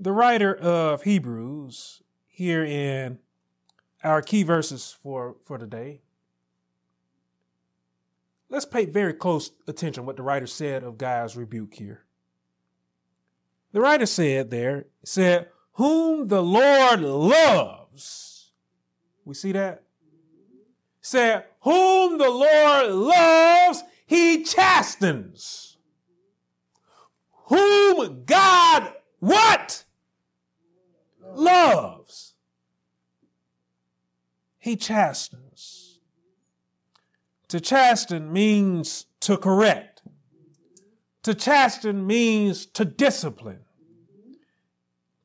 The 0.04 0.12
writer 0.12 0.54
of 0.54 1.04
Hebrews, 1.04 2.02
here 2.28 2.62
in 2.62 3.20
our 4.04 4.22
key 4.22 4.44
verses 4.44 4.94
for, 5.02 5.38
for 5.46 5.58
today, 5.58 6.02
let's 8.50 8.66
pay 8.66 8.84
very 8.84 9.14
close 9.14 9.52
attention 9.66 10.06
what 10.06 10.18
the 10.18 10.24
writer 10.24 10.46
said 10.46 10.84
of 10.84 10.98
God's 10.98 11.38
rebuke 11.38 11.76
here. 11.76 12.04
The 13.72 13.80
writer 13.80 14.06
said 14.06 14.52
there, 14.52 14.88
said, 15.06 15.48
whom 15.76 16.28
the 16.28 16.44
Lord 16.44 17.00
loves. 17.00 18.52
We 19.24 19.36
see 19.36 19.54
that? 19.54 19.84
Said, 21.00 21.46
whom 21.62 22.18
the 22.18 22.30
Lord 22.30 22.92
loves, 22.92 23.84
he 24.06 24.44
chastens. 24.44 25.78
Whom 27.46 28.26
God 28.26 28.92
what? 29.20 29.83
Loves. 31.36 32.34
He 34.60 34.76
chastens. 34.76 36.00
To 37.50 37.60
chasten 37.60 38.32
means 38.32 39.06
to 39.22 39.38
correct. 39.38 40.02
To 41.24 41.34
chasten 41.34 42.08
means 42.08 42.66
to 42.68 42.86
discipline. 42.86 43.60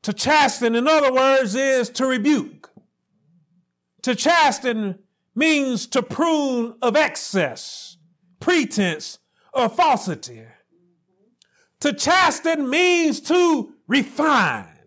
To 0.03 0.13
chasten, 0.13 0.75
in 0.75 0.87
other 0.87 1.13
words, 1.13 1.55
is 1.55 1.91
to 1.91 2.07
rebuke. 2.07 2.71
To 4.03 4.15
chasten 4.15 5.01
means 5.35 5.87
to 5.89 6.03
prune 6.03 6.77
of 6.83 6.97
excess, 6.97 7.97
pretense, 8.41 9.19
or 9.53 9.69
falsity. 9.69 10.45
To 11.81 11.93
chasten 11.93 12.69
means 12.69 13.21
to 13.23 13.75
refine. 13.87 14.78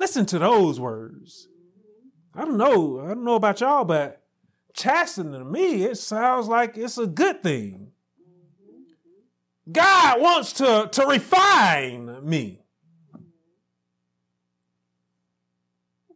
Listen 0.00 0.24
to 0.24 0.38
those 0.38 0.80
words. 0.80 1.46
I 2.34 2.46
don't 2.46 2.56
know. 2.56 3.00
I 3.00 3.08
don't 3.08 3.22
know 3.22 3.34
about 3.34 3.60
y'all, 3.60 3.84
but 3.84 4.22
chasten 4.72 5.32
to 5.32 5.44
me, 5.44 5.84
it 5.84 5.98
sounds 5.98 6.48
like 6.48 6.78
it's 6.78 6.96
a 6.96 7.06
good 7.06 7.42
thing. 7.42 7.92
God 9.70 10.20
wants 10.22 10.54
to, 10.54 10.88
to 10.90 11.06
refine 11.06 12.26
me. 12.26 12.62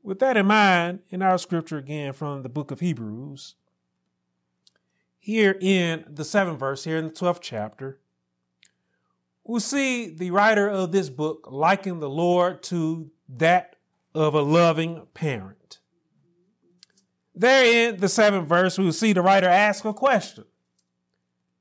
With 0.03 0.19
that 0.21 0.39
in 0.39 0.47
mind, 0.47 1.01
in 1.11 1.21
our 1.21 1.37
scripture 1.37 1.77
again 1.77 2.15
from 2.15 2.43
the 2.43 2.49
book 2.49 2.71
of 2.71 2.81
Hebrews, 2.81 3.55
here 5.19 5.59
in 5.61 6.07
the 6.09 6.25
seventh 6.25 6.59
verse, 6.59 6.85
here 6.85 6.97
in 6.97 7.09
the 7.09 7.13
12th 7.13 7.41
chapter, 7.43 8.01
we 9.45 9.61
see 9.61 10.09
the 10.09 10.31
writer 10.31 10.69
of 10.69 10.91
this 10.91 11.11
book 11.11 11.49
liken 11.51 12.01
the 12.01 12.09
Lord 12.09 12.63
to 12.65 13.11
that 13.29 13.74
of 14.15 14.35
a 14.35 14.43
loving 14.43 15.07
parent. 15.15 15.79
There 17.35 17.91
in 17.91 18.01
the 18.01 18.09
seventh 18.09 18.49
verse, 18.49 18.79
we 18.79 18.85
will 18.85 18.93
see 18.93 19.13
the 19.13 19.23
writer 19.23 19.49
ask 19.49 19.85
a 19.85 19.93
question. 19.93 20.45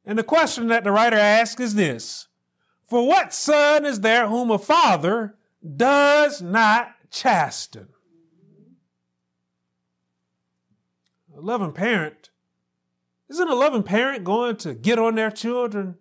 And 0.06 0.20
the 0.20 0.24
question 0.24 0.68
that 0.68 0.84
the 0.84 0.92
writer 0.92 1.18
asks 1.18 1.60
is 1.60 1.76
this 1.76 2.28
For 2.88 3.08
what 3.08 3.34
son 3.34 3.86
is 3.86 4.02
there 4.02 4.28
whom 4.28 4.52
a 4.52 4.60
father 4.60 5.36
does 5.76 6.42
not 6.42 6.94
chasten? 7.10 7.88
A 11.36 11.42
loving 11.42 11.72
parent, 11.72 12.30
isn't 13.30 13.50
a 13.50 13.56
loving 13.56 13.82
parent 13.82 14.24
going 14.24 14.58
to 14.58 14.76
get 14.76 15.00
on 15.00 15.16
their 15.16 15.32
children? 15.32 15.96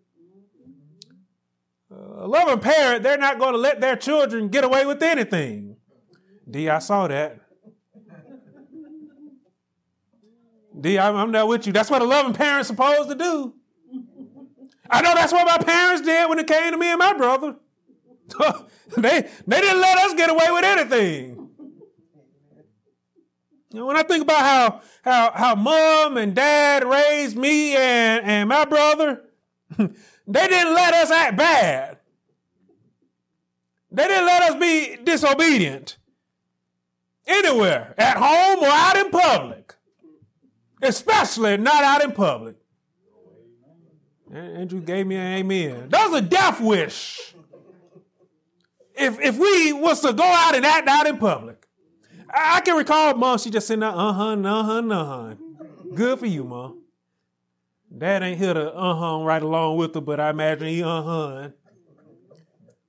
A 1.91 2.27
loving 2.27 2.59
parent, 2.59 3.03
they're 3.03 3.17
not 3.17 3.39
going 3.39 3.53
to 3.53 3.59
let 3.59 3.81
their 3.81 3.97
children 3.97 4.49
get 4.49 4.65
away 4.65 4.85
with 4.85 5.03
anything. 5.03 5.72
D, 6.51 6.69
I 6.69 6.79
saw 6.79 7.09
that. 7.09 7.39
D, 10.79 10.99
I'm 10.99 11.33
there 11.33 11.47
with 11.47 11.67
you. 11.67 11.73
That's 11.73 11.91
what 11.91 12.03
a 12.03 12.05
loving 12.05 12.33
parent's 12.33 12.69
supposed 12.69 13.09
to 13.11 13.15
do. 13.15 13.55
I 14.91 15.01
know 15.01 15.15
that's 15.15 15.33
what 15.33 15.47
my 15.47 15.59
parents 15.65 16.03
did 16.03 16.29
when 16.29 16.39
it 16.39 16.47
came 16.47 16.73
to 16.73 16.79
me 16.79 16.89
and 16.89 16.99
my 16.99 17.15
brother. 17.15 17.57
they, 18.97 19.29
they 19.47 19.61
didn't 19.61 19.81
let 19.81 19.99
us 19.99 20.15
get 20.15 20.31
away 20.31 20.47
with 20.51 20.65
anything. 20.65 21.51
When 23.71 23.97
I 23.97 24.03
think 24.03 24.23
about 24.23 24.41
how, 24.41 24.81
how, 25.03 25.33
how 25.35 25.55
mom 25.55 26.19
and 26.19 26.35
dad 26.35 26.85
raised 26.85 27.37
me 27.37 27.75
and, 27.75 28.25
and 28.25 28.49
my 28.49 28.67
brother, 28.67 29.23
they 29.79 30.49
didn't 30.49 30.75
let 30.75 30.93
us 30.95 31.11
act 31.11 31.37
bad. 31.37 31.99
They 33.91 34.09
didn't 34.09 34.27
let 34.27 34.43
us 34.43 34.61
be 34.61 34.97
disobedient 35.03 35.97
anywhere, 37.27 37.95
at 37.99 38.17
home 38.17 38.65
or 38.65 38.69
out 38.69 38.97
in 38.97 39.11
public, 39.11 39.75
especially 40.83 41.57
not 41.57 41.85
out 41.85 42.03
in 42.03 42.13
public. 42.13 42.57
Andrew 44.33 44.81
gave 44.81 45.07
me 45.07 45.17
an 45.17 45.39
amen. 45.39 45.89
That's 45.91 46.15
a 46.15 46.23
death 46.23 46.61
wish. 46.61 47.35
If 48.95 49.21
if 49.21 49.39
we 49.39 49.73
was 49.73 50.01
to 50.01 50.13
go 50.13 50.25
out 50.25 50.55
and 50.55 50.65
act 50.65 50.89
out 50.89 51.07
in 51.07 51.19
public, 51.19 51.67
I, 52.33 52.61
can 52.63 52.77
recall 52.77 53.15
mom. 53.15 53.39
She 53.39 53.51
just 53.51 53.67
said, 53.67 53.83
"Uh 53.83 54.13
huh, 54.13 54.33
uh 54.33 54.63
huh, 54.63 54.89
uh 54.89 55.05
huh." 55.05 55.35
Good 55.95 56.19
for 56.19 56.27
you, 56.27 56.45
mom. 56.45 56.83
Dad 57.97 58.23
ain't 58.23 58.39
here 58.39 58.55
to 58.55 58.73
uh 58.73 58.95
huh 58.95 59.25
right 59.25 59.43
along 59.43 59.77
with 59.77 59.95
her, 59.95 60.01
but 60.01 60.19
I 60.19 60.31
imagine 60.31 60.69
he 60.69 60.83
uh 60.83 61.03
huh. 61.03 61.49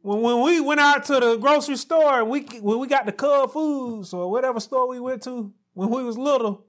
When, 0.03 0.21
when 0.21 0.41
we 0.41 0.59
went 0.59 0.81
out 0.81 1.05
to 1.05 1.13
the 1.13 1.37
grocery 1.37 1.77
store 1.77 2.19
and 2.19 2.29
we 2.29 2.41
when 2.59 2.77
we 2.77 2.87
got 2.87 3.05
the 3.05 3.13
Cub 3.13 3.51
Foods 3.51 4.13
or 4.13 4.29
whatever 4.29 4.59
store 4.59 4.87
we 4.87 4.99
went 4.99 5.23
to 5.23 5.51
when 5.73 5.89
we 5.89 6.03
was 6.03 6.17
little, 6.17 6.65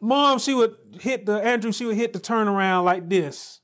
mom 0.00 0.40
she 0.40 0.52
would 0.52 0.76
hit 1.00 1.24
the 1.26 1.36
Andrew 1.36 1.72
she 1.72 1.86
would 1.86 1.96
hit 1.96 2.12
the 2.12 2.18
turnaround 2.18 2.84
like 2.84 3.08
this, 3.08 3.60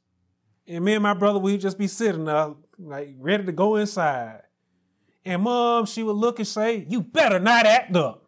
and 0.69 0.85
me 0.85 0.95
and 0.95 1.03
my 1.03 1.15
brother 1.15 1.41
we'd 1.41 1.61
just 1.61 1.79
be 1.79 1.89
sitting 1.89 2.25
there 2.25 2.55
like 2.79 3.15
ready 3.19 3.45
to 3.45 3.53
go 3.53 3.75
inside, 3.75 4.43
and 5.25 5.43
mom 5.43 5.85
she 5.85 6.05
would 6.05 6.17
look 6.17 6.39
and 6.39 6.47
say, 6.47 6.87
"You 6.89 7.03
better 7.03 7.41
not 7.41 7.67
act 7.67 7.97
up." 7.97 8.21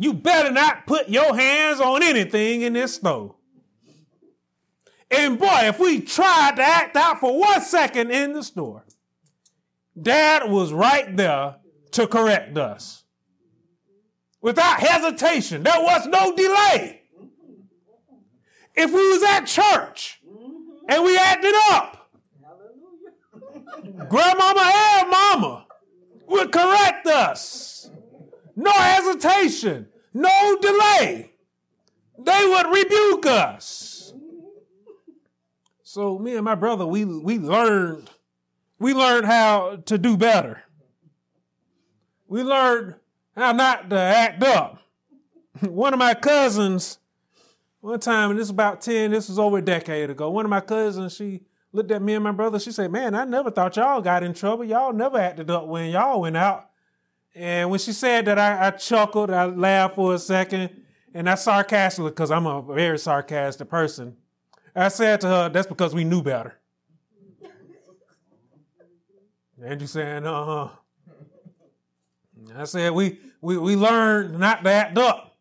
You 0.00 0.14
better 0.14 0.52
not 0.52 0.86
put 0.86 1.08
your 1.08 1.36
hands 1.36 1.80
on 1.80 2.04
anything 2.04 2.62
in 2.62 2.72
this 2.74 2.94
store. 2.94 3.34
And 5.10 5.38
boy, 5.38 5.60
if 5.62 5.78
we 5.78 6.00
tried 6.00 6.56
to 6.56 6.62
act 6.62 6.96
out 6.96 7.20
for 7.20 7.38
one 7.38 7.62
second 7.62 8.10
in 8.10 8.34
the 8.34 8.42
store, 8.42 8.84
dad 10.00 10.50
was 10.50 10.72
right 10.72 11.16
there 11.16 11.56
to 11.92 12.06
correct 12.06 12.58
us. 12.58 13.04
Without 14.40 14.80
hesitation, 14.80 15.62
there 15.62 15.80
was 15.80 16.06
no 16.06 16.36
delay. 16.36 17.02
If 18.74 18.92
we 18.92 19.08
was 19.12 19.22
at 19.22 19.46
church 19.46 20.20
and 20.88 21.02
we 21.02 21.16
acted 21.18 21.54
up, 21.70 22.10
grandmama 24.08 24.72
and 24.74 25.10
mama 25.10 25.66
would 26.26 26.52
correct 26.52 27.06
us. 27.06 27.90
No 28.54 28.72
hesitation, 28.72 29.88
no 30.12 30.58
delay. 30.60 31.32
They 32.18 32.46
would 32.46 32.66
rebuke 32.66 33.26
us. 33.26 33.97
So 35.90 36.18
me 36.18 36.36
and 36.36 36.44
my 36.44 36.54
brother, 36.54 36.86
we 36.86 37.06
we 37.06 37.38
learned 37.38 38.10
we 38.78 38.92
learned 38.92 39.24
how 39.24 39.76
to 39.86 39.96
do 39.96 40.18
better. 40.18 40.62
We 42.26 42.42
learned 42.42 42.96
how 43.34 43.52
not 43.52 43.88
to 43.88 43.98
act 43.98 44.42
up. 44.42 44.82
One 45.62 45.94
of 45.94 45.98
my 45.98 46.12
cousins, 46.12 46.98
one 47.80 48.00
time, 48.00 48.28
and 48.28 48.38
this 48.38 48.48
is 48.48 48.50
about 48.50 48.82
10, 48.82 49.12
this 49.12 49.30
was 49.30 49.38
over 49.38 49.56
a 49.58 49.62
decade 49.62 50.10
ago. 50.10 50.30
One 50.30 50.44
of 50.44 50.50
my 50.50 50.60
cousins, 50.60 51.16
she 51.16 51.40
looked 51.72 51.90
at 51.90 52.02
me 52.02 52.12
and 52.12 52.22
my 52.22 52.32
brother. 52.32 52.60
She 52.60 52.70
said, 52.70 52.92
Man, 52.92 53.14
I 53.14 53.24
never 53.24 53.50
thought 53.50 53.76
y'all 53.76 54.02
got 54.02 54.22
in 54.22 54.34
trouble. 54.34 54.66
Y'all 54.66 54.92
never 54.92 55.18
acted 55.18 55.50
up 55.50 55.68
when 55.68 55.88
y'all 55.88 56.20
went 56.20 56.36
out 56.36 56.68
And 57.34 57.70
when 57.70 57.80
she 57.80 57.94
said 57.94 58.26
that, 58.26 58.38
I, 58.38 58.66
I 58.66 58.70
chuckled, 58.72 59.30
I 59.30 59.46
laughed 59.46 59.94
for 59.94 60.12
a 60.12 60.18
second, 60.18 60.82
and 61.14 61.30
I 61.30 61.34
sarcastically, 61.34 62.10
because 62.10 62.30
I'm 62.30 62.44
a 62.44 62.60
very 62.60 62.98
sarcastic 62.98 63.70
person, 63.70 64.18
I 64.74 64.88
said 64.88 65.20
to 65.22 65.28
her, 65.28 65.48
that's 65.48 65.66
because 65.66 65.94
we 65.94 66.04
knew 66.04 66.22
better. 66.22 66.54
And 69.60 69.80
you 69.80 69.86
saying, 69.86 70.26
uh 70.26 70.44
huh. 70.44 70.68
I 72.56 72.64
said, 72.64 72.92
we, 72.92 73.18
we, 73.40 73.58
we 73.58 73.76
learned 73.76 74.38
not 74.38 74.64
to 74.64 74.70
act 74.70 74.96
up 74.96 75.36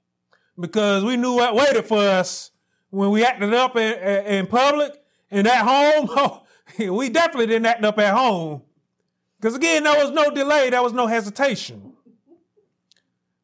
because 0.60 1.04
we 1.04 1.18
knew 1.18 1.34
what 1.34 1.56
waited 1.56 1.86
for 1.86 2.00
us 2.00 2.52
when 2.90 3.12
we 3.12 3.24
acted 3.24 3.54
up 3.54 3.76
in, 3.76 3.94
in 4.26 4.48
public 4.48 4.94
and 5.30 5.48
at 5.48 5.66
home. 5.66 6.08
Oh, 6.10 6.44
we 6.92 7.10
definitely 7.10 7.48
didn't 7.48 7.68
act 7.68 7.84
up 7.84 8.00
at 8.00 8.14
home. 8.16 8.64
Because 9.40 9.56
again, 9.56 9.84
there 9.84 10.04
was 10.04 10.12
no 10.12 10.32
delay, 10.32 10.70
there 10.72 10.82
was 10.82 10.94
no 10.94 11.06
hesitation. 11.08 11.94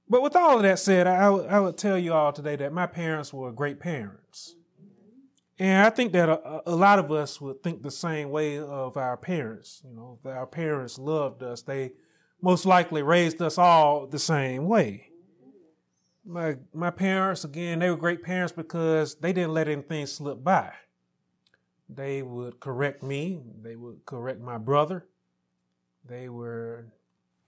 But 0.10 0.22
with 0.22 0.36
all 0.36 0.58
of 0.58 0.64
that 0.64 0.80
said, 0.80 1.08
I, 1.08 1.28
I 1.28 1.60
would 1.60 1.78
tell 1.78 1.98
you 1.98 2.14
all 2.14 2.34
today 2.34 2.56
that 2.58 2.74
my 2.74 2.88
parents 2.88 3.32
were 3.32 3.52
great 3.52 3.80
parents. 3.80 4.56
And 5.60 5.86
I 5.86 5.90
think 5.90 6.14
that 6.14 6.30
a, 6.30 6.62
a, 6.66 6.76
lot 6.76 6.98
of 6.98 7.12
us 7.12 7.40
would 7.40 7.62
think 7.62 7.84
the 7.84 7.92
same 7.92 8.32
way 8.32 8.58
of 8.58 8.98
our 8.98 9.18
parents. 9.18 9.82
You 9.86 9.96
know, 9.96 10.20
our 10.26 10.48
parents 10.48 10.98
loved 10.98 11.44
us. 11.44 11.62
They 11.62 11.92
most 12.42 12.66
likely 12.66 13.04
raised 13.04 13.42
us 13.42 13.58
all 13.58 14.08
the 14.08 14.20
same 14.20 14.66
way. 14.68 15.10
My 16.26 16.56
my 16.74 16.90
parents, 16.90 17.44
again, 17.44 17.80
they 17.80 17.90
were 17.90 17.98
great 17.98 18.24
parents 18.24 18.54
because 18.54 19.16
they 19.16 19.34
didn't 19.34 19.54
let 19.54 19.68
anything 19.68 20.06
slip 20.08 20.44
by. 20.44 20.72
They 21.90 22.22
would 22.22 22.60
correct 22.60 23.04
me, 23.04 23.42
they 23.62 23.76
would 23.76 24.06
correct 24.06 24.42
my 24.42 24.58
brother. 24.58 25.06
They 26.06 26.30
were 26.30 26.88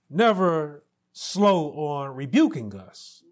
never 0.10 0.84
slow 1.14 1.72
on 1.72 2.16
rebuking 2.16 2.76
us, 2.76 3.24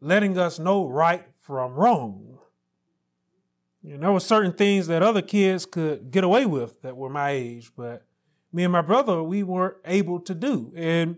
letting 0.00 0.38
us 0.38 0.58
know 0.58 0.86
right 0.86 1.26
from 1.42 1.74
wrong. 1.74 2.37
Know, 3.82 3.98
there 3.98 4.12
were 4.12 4.20
certain 4.20 4.52
things 4.52 4.86
that 4.88 5.02
other 5.02 5.22
kids 5.22 5.66
could 5.66 6.10
get 6.10 6.24
away 6.24 6.46
with 6.46 6.82
that 6.82 6.96
were 6.96 7.08
my 7.08 7.30
age, 7.30 7.70
but 7.76 8.04
me 8.52 8.64
and 8.64 8.72
my 8.72 8.82
brother, 8.82 9.22
we 9.22 9.42
weren't 9.42 9.76
able 9.84 10.20
to 10.20 10.34
do. 10.34 10.72
And 10.76 11.16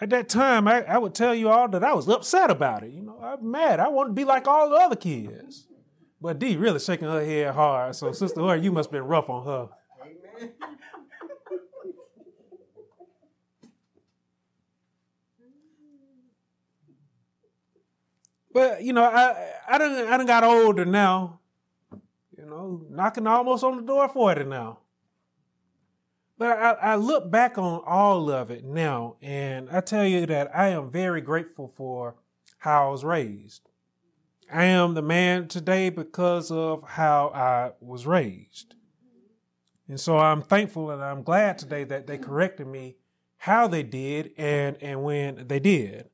at 0.00 0.10
that 0.10 0.28
time, 0.28 0.66
I, 0.66 0.82
I 0.82 0.98
would 0.98 1.14
tell 1.14 1.34
you 1.34 1.48
all 1.48 1.68
that 1.68 1.84
I 1.84 1.94
was 1.94 2.08
upset 2.08 2.50
about 2.50 2.82
it. 2.82 2.90
You 2.92 3.02
know, 3.02 3.18
I'm 3.22 3.50
mad. 3.50 3.78
I 3.78 3.88
want 3.88 4.08
to 4.08 4.12
be 4.12 4.24
like 4.24 4.46
all 4.48 4.70
the 4.70 4.76
other 4.76 4.96
kids. 4.96 5.66
But 6.20 6.38
Dee 6.38 6.56
really 6.56 6.78
shaking 6.78 7.08
her 7.08 7.24
head 7.24 7.54
hard. 7.54 7.96
So, 7.96 8.12
Sister 8.12 8.40
Hoyer, 8.40 8.56
you 8.56 8.72
must 8.72 8.88
have 8.88 8.92
been 8.92 9.04
rough 9.04 9.28
on 9.28 9.44
her. 9.44 9.68
Amen. 10.40 10.52
But 18.54 18.82
you 18.82 18.92
know, 18.92 19.04
I 19.04 19.50
I 19.66 19.78
done 19.78 19.92
I 20.08 20.16
done 20.16 20.26
got 20.26 20.44
older 20.44 20.84
now. 20.84 21.40
Know, 22.62 22.86
knocking 22.90 23.26
almost 23.26 23.64
on 23.64 23.76
the 23.76 23.82
door 23.82 24.08
for 24.08 24.32
it 24.32 24.46
now. 24.46 24.78
But 26.38 26.58
I, 26.58 26.70
I, 26.72 26.94
look 26.96 27.30
back 27.30 27.58
on 27.58 27.82
all 27.86 28.30
of 28.30 28.50
it 28.50 28.64
now, 28.64 29.16
and 29.20 29.68
I 29.70 29.80
tell 29.80 30.04
you 30.04 30.26
that 30.26 30.56
I 30.56 30.68
am 30.68 30.90
very 30.90 31.20
grateful 31.20 31.68
for 31.68 32.16
how 32.58 32.88
I 32.88 32.90
was 32.90 33.04
raised. 33.04 33.68
I 34.52 34.64
am 34.64 34.94
the 34.94 35.02
man 35.02 35.48
today 35.48 35.90
because 35.90 36.50
of 36.50 36.82
how 36.82 37.28
I 37.34 37.72
was 37.80 38.06
raised. 38.06 38.74
And 39.88 40.00
so 40.00 40.18
I'm 40.18 40.42
thankful 40.42 40.90
and 40.90 41.02
I'm 41.02 41.22
glad 41.22 41.58
today 41.58 41.84
that 41.84 42.06
they 42.06 42.18
corrected 42.18 42.66
me 42.66 42.96
how 43.38 43.66
they 43.66 43.82
did 43.82 44.32
and, 44.36 44.76
and 44.80 45.02
when 45.02 45.48
they 45.48 45.58
did. 45.58 46.08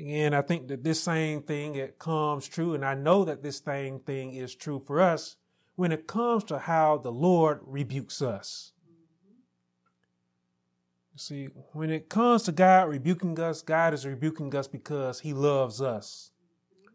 Again, 0.00 0.32
I 0.32 0.40
think 0.40 0.68
that 0.68 0.82
this 0.82 1.02
same 1.02 1.42
thing 1.42 1.74
it 1.74 1.98
comes 1.98 2.48
true, 2.48 2.72
and 2.72 2.86
I 2.86 2.94
know 2.94 3.22
that 3.26 3.42
this 3.42 3.58
same 3.58 3.98
thing 4.00 4.32
is 4.32 4.54
true 4.54 4.80
for 4.80 4.98
us 4.98 5.36
when 5.76 5.92
it 5.92 6.06
comes 6.06 6.42
to 6.44 6.58
how 6.58 6.96
the 6.96 7.12
Lord 7.12 7.60
rebukes 7.66 8.22
us. 8.22 8.72
You 11.12 11.18
See, 11.18 11.44
when 11.72 11.90
it 11.90 12.08
comes 12.08 12.44
to 12.44 12.52
God 12.52 12.88
rebuking 12.88 13.38
us, 13.38 13.60
God 13.60 13.92
is 13.92 14.06
rebuking 14.06 14.56
us 14.56 14.66
because 14.66 15.20
He 15.20 15.34
loves 15.34 15.82
us, 15.82 16.30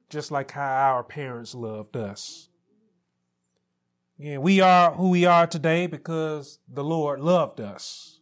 just 0.10 0.32
like 0.32 0.50
how 0.50 0.74
our 0.74 1.04
parents 1.04 1.54
loved 1.54 1.96
us. 1.96 2.50
Yeah, 4.18 4.40
we 4.40 4.62
are 4.62 4.94
who 4.94 5.10
we 5.10 5.26
are 5.26 5.46
today 5.46 5.86
because 5.86 6.58
the 6.68 6.84
Lord 6.84 7.20
loved 7.20 7.60
us. 7.60 8.20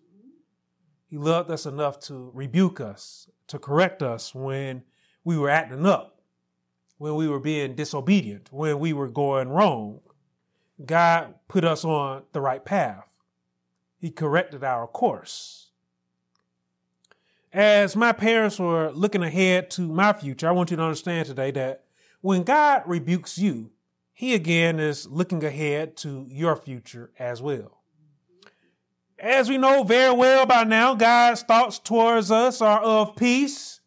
He 1.10 1.18
loved 1.18 1.50
us 1.52 1.66
enough 1.66 2.02
to 2.02 2.32
rebuke 2.34 2.82
us, 2.82 3.30
to 3.48 3.60
correct 3.60 4.02
us 4.02 4.34
when 4.34 4.84
we 5.24 5.38
were 5.38 5.50
acting 5.50 5.86
up, 5.86 6.22
when 6.98 7.16
we 7.16 7.28
were 7.28 7.40
being 7.40 7.76
disobedient, 7.76 8.52
when 8.52 8.80
we 8.80 8.94
were 8.94 9.10
going 9.10 9.50
wrong. 9.50 10.00
God 10.86 11.36
put 11.48 11.64
us 11.64 11.86
on 11.86 12.24
the 12.32 12.42
right 12.42 12.64
path. 12.64 13.08
He 13.98 14.10
corrected 14.10 14.64
our 14.64 14.88
course 14.88 15.64
as 17.54 17.96
my 17.96 18.12
parents 18.12 18.58
were 18.58 18.92
looking 18.92 19.24
ahead 19.24 19.70
to 19.72 19.82
my 19.88 20.12
future, 20.12 20.50
I 20.50 20.52
want 20.52 20.72
you 20.72 20.78
to 20.78 20.84
understand 20.84 21.28
today 21.28 21.52
that 21.52 21.84
when 22.22 22.44
God 22.44 22.82
rebukes 22.88 23.38
you, 23.38 23.72
He 24.12 24.34
again 24.34 24.80
is 24.80 25.08
looking 25.08 25.44
ahead 25.44 25.96
to 25.98 26.26
your 26.28 26.56
future 26.56 27.12
as 27.20 27.42
well. 27.42 27.83
As 29.24 29.48
we 29.48 29.58
know 29.58 29.86
very 29.86 30.14
well 30.14 30.46
by 30.46 30.66
now, 30.66 30.96
God's 30.96 31.44
thoughts 31.44 31.80
towards 31.80 32.30
us 32.30 32.60
are 32.60 32.82
of 32.82 33.16
peace. 33.16 33.80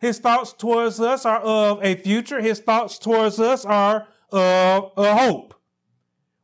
His 0.00 0.18
thoughts 0.18 0.52
towards 0.52 0.98
us 0.98 1.24
are 1.24 1.38
of 1.38 1.78
a 1.84 1.94
future. 1.94 2.40
His 2.40 2.58
thoughts 2.58 2.98
towards 2.98 3.38
us 3.38 3.64
are 3.64 4.08
of 4.32 4.90
a 4.96 5.16
hope. 5.16 5.54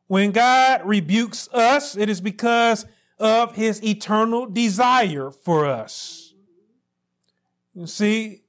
When 0.06 0.30
God 0.30 0.82
rebukes 0.84 1.48
us, 1.52 1.96
it 1.96 2.08
is 2.08 2.20
because 2.20 2.86
of 3.18 3.56
his 3.56 3.82
eternal 3.82 4.46
desire 4.46 5.32
for 5.32 5.66
us. 5.66 6.32
You 7.74 7.88
see, 7.88 8.44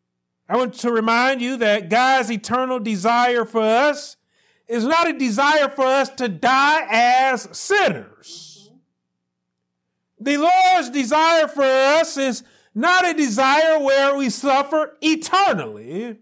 I 0.47 0.57
want 0.57 0.75
to 0.75 0.91
remind 0.91 1.41
you 1.41 1.57
that 1.57 1.89
God's 1.89 2.31
eternal 2.31 2.79
desire 2.79 3.45
for 3.45 3.63
us 3.63 4.15
is 4.67 4.83
not 4.85 5.09
a 5.09 5.17
desire 5.17 5.69
for 5.69 5.85
us 5.85 6.09
to 6.09 6.29
die 6.29 6.85
as 6.87 7.49
sinners. 7.57 8.46
The 10.19 10.37
Lord's 10.37 10.89
desire 10.89 11.47
for 11.47 11.63
us 11.63 12.17
is 12.17 12.43
not 12.73 13.07
a 13.07 13.13
desire 13.13 13.79
where 13.79 14.15
we 14.15 14.29
suffer 14.29 14.97
eternally. 15.01 16.17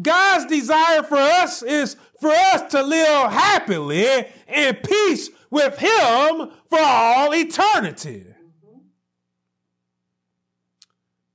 God's 0.00 0.46
desire 0.46 1.02
for 1.02 1.16
us 1.16 1.62
is 1.62 1.96
for 2.20 2.30
us 2.30 2.70
to 2.72 2.82
live 2.82 3.32
happily 3.32 4.26
in 4.46 4.76
peace 4.76 5.30
with 5.50 5.78
Him 5.78 6.50
for 6.68 6.78
all 6.80 7.34
eternity 7.34 8.26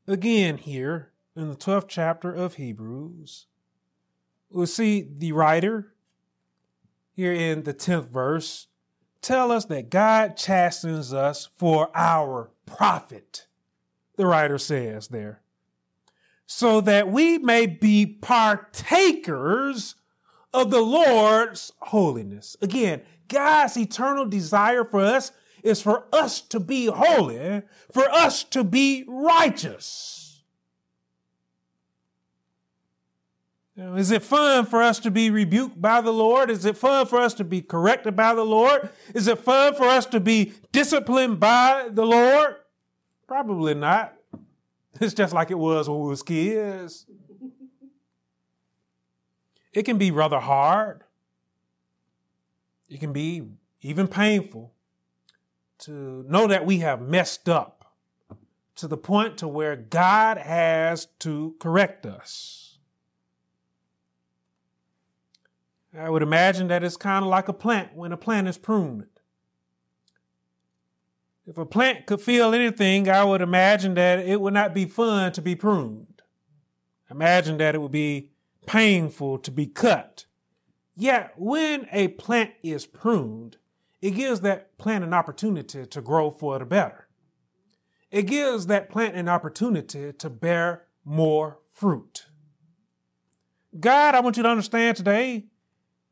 again 0.08 0.58
here 0.58 1.12
in 1.36 1.50
the 1.50 1.56
12th 1.56 1.88
chapter 1.88 2.34
of 2.34 2.56
Hebrews. 2.56 3.48
We'll 4.50 4.68
see 4.68 5.08
the 5.18 5.32
writer 5.32 5.94
here 7.12 7.34
in 7.34 7.64
the 7.64 7.74
10th 7.74 8.10
verse 8.10 8.68
tell 9.26 9.52
us 9.52 9.66
that 9.66 9.90
God 9.90 10.38
chastens 10.38 11.14
us 11.14 11.50
for 11.58 11.90
our 11.96 12.52
profit, 12.66 13.48
the 14.18 14.26
writer 14.28 14.58
says 14.58 15.08
there, 15.08 15.42
so 16.46 16.80
that 16.82 17.10
we 17.10 17.40
may 17.40 17.66
be 17.66 18.06
partakers 18.06 19.96
of 20.54 20.70
the 20.70 20.82
Lord's 20.82 21.74
holiness. 21.80 22.56
Again, 22.62 23.02
God's 23.28 23.78
eternal 23.78 24.26
desire 24.26 24.86
for 24.86 25.02
us 25.02 25.32
is 25.64 25.82
for 25.82 26.06
us 26.14 26.42
to 26.42 26.60
be 26.60 26.86
holy, 26.86 27.64
for 27.92 28.08
us 28.12 28.44
to 28.44 28.64
be 28.64 29.04
righteous. 29.08 30.44
Now, 33.56 33.65
is 33.78 34.12
it 34.12 34.24
fun 34.24 34.66
for 34.66 34.82
us 34.82 35.00
to 35.00 35.12
be 35.12 35.30
rebuked 35.30 35.82
by 35.82 36.00
the 36.00 36.14
Lord? 36.14 36.50
Is 36.50 36.64
it 36.66 36.78
fun 36.78 37.06
for 37.08 37.20
us 37.20 37.34
to 37.36 37.44
be 37.44 37.62
corrected 37.62 38.16
by 38.16 38.34
the 38.34 38.46
Lord? 38.46 38.90
Is 39.14 39.28
it 39.28 39.40
fun 39.40 39.76
for 39.76 39.86
us 39.86 40.06
to 40.08 40.20
be 40.20 40.54
disciplined 40.72 41.40
by 41.40 41.90
the 41.92 42.06
Lord? 42.06 42.56
Probably 43.28 43.74
not. 43.74 44.14
It's 45.02 45.14
just 45.14 45.34
like 45.34 45.52
it 45.52 45.60
was 45.60 45.90
when 45.90 46.00
we 46.00 46.08
was 46.08 46.24
kids. 46.24 47.06
It 49.74 49.84
can 49.84 49.98
be 49.98 50.10
rather 50.10 50.40
hard. 50.40 51.04
It 52.88 53.02
can 53.02 53.12
be 53.12 53.44
even 53.82 54.08
painful 54.08 54.72
to 55.80 56.24
know 56.30 56.48
that 56.48 56.66
we 56.66 56.78
have 56.78 57.02
messed 57.02 57.50
up 57.50 57.94
to 58.78 58.88
the 58.88 58.96
point 58.96 59.38
to 59.40 59.50
where 59.50 59.76
God 59.76 60.38
has 60.38 61.08
to 61.20 61.56
correct 61.60 62.06
us. 62.06 62.65
I 65.98 66.10
would 66.10 66.22
imagine 66.22 66.68
that 66.68 66.84
it's 66.84 66.98
kind 66.98 67.24
of 67.24 67.30
like 67.30 67.48
a 67.48 67.54
plant 67.54 67.96
when 67.96 68.12
a 68.12 68.18
plant 68.18 68.48
is 68.48 68.58
pruned. 68.58 69.08
If 71.48 71.58
a 71.58 71.66
plant 71.66 72.06
could 72.06 72.22
feel 72.22 72.54
anything, 72.54 73.08
I 73.08 73.24
would 73.24 73.42
imagine 73.42 73.94
that 73.94 74.20
it 74.20 74.42
would 74.42 74.54
not 74.54 74.74
be 74.74 74.86
fun 74.86 75.32
to 75.34 75.42
be 75.42 75.56
pruned. 75.56 76.22
Imagine 77.10 77.58
that 77.58 77.76
it 77.76 77.82
would 77.82 77.92
be 77.92 78.32
painful 78.66 79.38
to 79.40 79.52
be 79.52 79.68
cut. 79.68 80.26
Yet, 80.96 81.34
when 81.38 81.88
a 81.92 82.10
plant 82.10 82.52
is 82.64 82.86
pruned, 82.86 83.58
it 84.02 84.12
gives 84.12 84.42
that 84.42 84.78
plant 84.78 85.04
an 85.04 85.14
opportunity 85.14 85.86
to 85.86 86.02
grow 86.02 86.32
for 86.32 86.58
the 86.58 86.66
better. 86.66 87.08
It 88.10 88.24
gives 88.24 88.68
that 88.68 88.90
plant 88.90 89.16
an 89.16 89.30
opportunity 89.30 90.14
to 90.14 90.30
bear 90.30 90.86
more 91.04 91.60
fruit. 91.70 92.26
God, 93.80 94.16
I 94.16 94.22
want 94.22 94.38
you 94.38 94.44
to 94.44 94.50
understand 94.50 94.98
today 94.98 95.46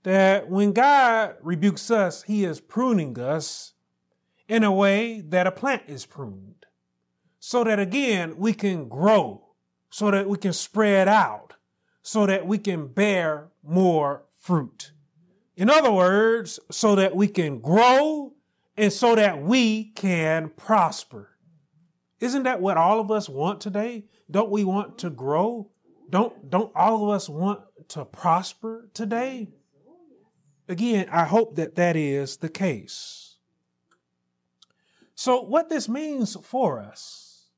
that 0.03 0.49
when 0.49 0.73
God 0.73 1.35
rebukes 1.41 1.89
us, 1.89 2.23
he 2.23 2.43
is 2.43 2.59
pruning 2.59 3.17
us 3.19 3.73
in 4.47 4.63
a 4.63 4.71
way 4.71 5.21
that 5.21 5.47
a 5.47 5.51
plant 5.51 5.83
is 5.87 6.05
pruned. 6.05 6.65
So 7.39 7.63
that 7.63 7.79
again, 7.79 8.37
we 8.37 8.53
can 8.53 8.87
grow, 8.87 9.49
so 9.89 10.11
that 10.11 10.29
we 10.29 10.37
can 10.37 10.53
spread 10.53 11.07
out, 11.07 11.55
so 12.01 12.25
that 12.25 12.45
we 12.45 12.57
can 12.57 12.87
bear 12.87 13.49
more 13.63 14.23
fruit. 14.39 14.91
In 15.55 15.69
other 15.69 15.91
words, 15.91 16.59
so 16.71 16.95
that 16.95 17.15
we 17.15 17.27
can 17.27 17.59
grow 17.59 18.33
and 18.75 18.91
so 18.91 19.15
that 19.15 19.41
we 19.41 19.85
can 19.91 20.49
prosper. 20.49 21.29
Isn't 22.19 22.43
that 22.43 22.61
what 22.61 22.77
all 22.77 22.99
of 22.99 23.11
us 23.11 23.29
want 23.29 23.61
today? 23.61 24.05
Don't 24.31 24.49
we 24.49 24.63
want 24.63 24.97
to 24.99 25.09
grow? 25.09 25.69
Don't 26.09 26.49
don't 26.49 26.71
all 26.75 27.03
of 27.03 27.15
us 27.15 27.29
want 27.29 27.61
to 27.89 28.05
prosper 28.05 28.89
today? 28.93 29.49
Again, 30.67 31.07
I 31.11 31.25
hope 31.25 31.55
that 31.55 31.75
that 31.75 31.95
is 31.95 32.37
the 32.37 32.49
case. 32.49 33.35
So 35.15 35.41
what 35.41 35.69
this 35.69 35.87
means 35.87 36.35
for 36.41 36.79
us 36.79 37.49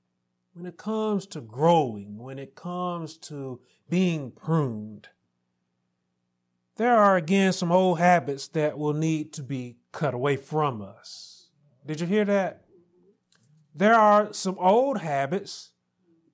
when 0.54 0.66
it 0.66 0.78
comes 0.78 1.26
to 1.28 1.42
growing, 1.42 2.18
when 2.18 2.40
it 2.40 2.56
comes 2.56 3.18
to 3.18 3.60
being 3.90 4.32
pruned, 4.32 5.10
there 6.78 6.98
are 6.98 7.16
again 7.16 7.54
some 7.54 7.72
old 7.72 8.00
habits 8.00 8.48
that 8.50 8.78
will 8.78 8.94
need 8.94 9.32
to 9.34 9.44
be 9.44 9.78
cut 9.92 10.14
away 10.14 10.36
from 10.36 10.82
us. 10.82 11.48
Did 11.86 12.02
you 12.02 12.08
hear 12.08 12.26
that? 12.26 12.66
There 13.74 13.94
are 13.94 14.34
some 14.34 14.58
old 14.60 15.00
habits 15.00 15.72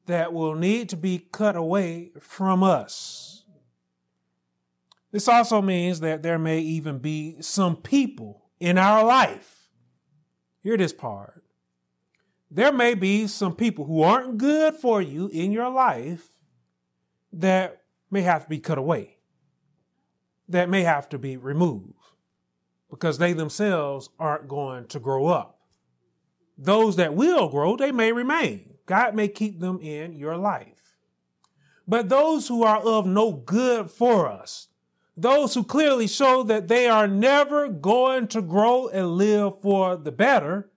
that 0.05 0.33
will 0.33 0.55
need 0.55 0.89
to 0.89 0.97
be 0.97 1.27
cut 1.31 1.55
away 1.55 2.11
from 2.19 2.63
us. 2.63 3.30
This 5.11 5.27
also 5.27 5.61
means 5.61 5.99
that 5.99 6.23
there 6.23 6.39
may 6.39 6.59
even 6.59 6.99
be 6.99 7.41
some 7.41 7.75
people 7.75 8.49
in 8.59 8.77
our 8.77 9.03
life. 9.03 9.69
Hear 10.61 10.77
this 10.77 10.93
part. 10.93 11.43
There 12.49 12.71
may 12.71 12.93
be 12.93 13.27
some 13.27 13.55
people 13.55 13.85
who 13.85 14.01
aren't 14.01 14.37
good 14.37 14.75
for 14.75 15.01
you 15.01 15.27
in 15.27 15.51
your 15.51 15.69
life 15.69 16.29
that 17.33 17.81
may 18.09 18.21
have 18.21 18.43
to 18.43 18.49
be 18.49 18.59
cut 18.59 18.77
away 18.77 19.17
that 20.51 20.69
may 20.69 20.83
have 20.83 21.09
to 21.09 21.17
be 21.17 21.37
removed 21.37 21.93
because 22.89 23.17
they 23.17 23.33
themselves 23.33 24.09
aren't 24.19 24.47
going 24.47 24.85
to 24.87 24.99
grow 24.99 25.27
up. 25.27 25.59
Those 26.57 26.97
that 26.97 27.15
will 27.15 27.49
grow, 27.49 27.75
they 27.75 27.91
may 27.91 28.11
remain. 28.11 28.75
God 28.85 29.15
may 29.15 29.29
keep 29.29 29.59
them 29.59 29.79
in 29.81 30.13
your 30.13 30.37
life. 30.37 30.97
But 31.87 32.09
those 32.09 32.47
who 32.47 32.63
are 32.63 32.79
of 32.79 33.05
no 33.05 33.31
good 33.31 33.89
for 33.89 34.27
us, 34.27 34.67
those 35.15 35.53
who 35.53 35.63
clearly 35.63 36.07
show 36.07 36.43
that 36.43 36.67
they 36.67 36.87
are 36.87 37.07
never 37.07 37.67
going 37.67 38.27
to 38.29 38.41
grow 38.41 38.87
and 38.87 39.11
live 39.11 39.59
for 39.59 39.95
the 39.95 40.11
better, 40.11 40.69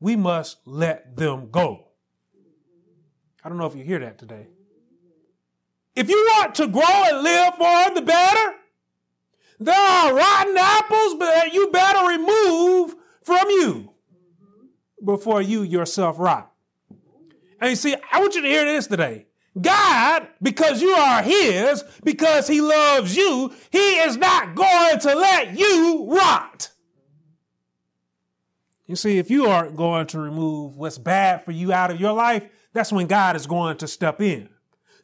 we 0.00 0.16
must 0.16 0.58
let 0.64 1.16
them 1.16 1.50
go. 1.50 1.88
I 3.44 3.48
don't 3.48 3.58
know 3.58 3.66
if 3.66 3.74
you 3.74 3.84
hear 3.84 3.98
that 3.98 4.18
today. 4.18 4.46
If 5.94 6.08
you 6.08 6.16
want 6.16 6.54
to 6.56 6.68
grow 6.68 6.82
and 6.84 7.22
live 7.22 7.54
for 7.54 7.94
the 7.94 8.02
better, 8.02 8.54
there 9.60 9.74
are 9.74 10.14
rotten 10.14 10.56
apples 10.56 11.18
that 11.18 11.52
you 11.52 11.68
better 11.70 12.08
remove 12.08 12.94
from 13.22 13.50
you 13.50 13.92
before 15.04 15.42
you 15.42 15.62
yourself 15.62 16.18
rot. 16.18 16.52
And 17.60 17.70
you 17.70 17.76
see, 17.76 17.94
I 18.12 18.20
want 18.20 18.34
you 18.34 18.42
to 18.42 18.48
hear 18.48 18.64
this 18.64 18.86
today. 18.86 19.26
God, 19.60 20.28
because 20.40 20.80
you 20.80 20.90
are 20.90 21.22
His, 21.22 21.84
because 22.02 22.48
He 22.48 22.60
loves 22.60 23.16
you, 23.16 23.52
He 23.70 23.98
is 23.98 24.16
not 24.16 24.54
going 24.54 24.98
to 25.00 25.14
let 25.14 25.58
you 25.58 26.06
rot. 26.08 26.70
You 28.86 28.96
see, 28.96 29.18
if 29.18 29.30
you 29.30 29.46
aren't 29.46 29.76
going 29.76 30.06
to 30.08 30.18
remove 30.18 30.76
what's 30.76 30.98
bad 30.98 31.44
for 31.44 31.52
you 31.52 31.72
out 31.72 31.90
of 31.90 32.00
your 32.00 32.12
life, 32.12 32.44
that's 32.72 32.92
when 32.92 33.06
God 33.06 33.36
is 33.36 33.46
going 33.46 33.76
to 33.78 33.88
step 33.88 34.20
in. 34.20 34.48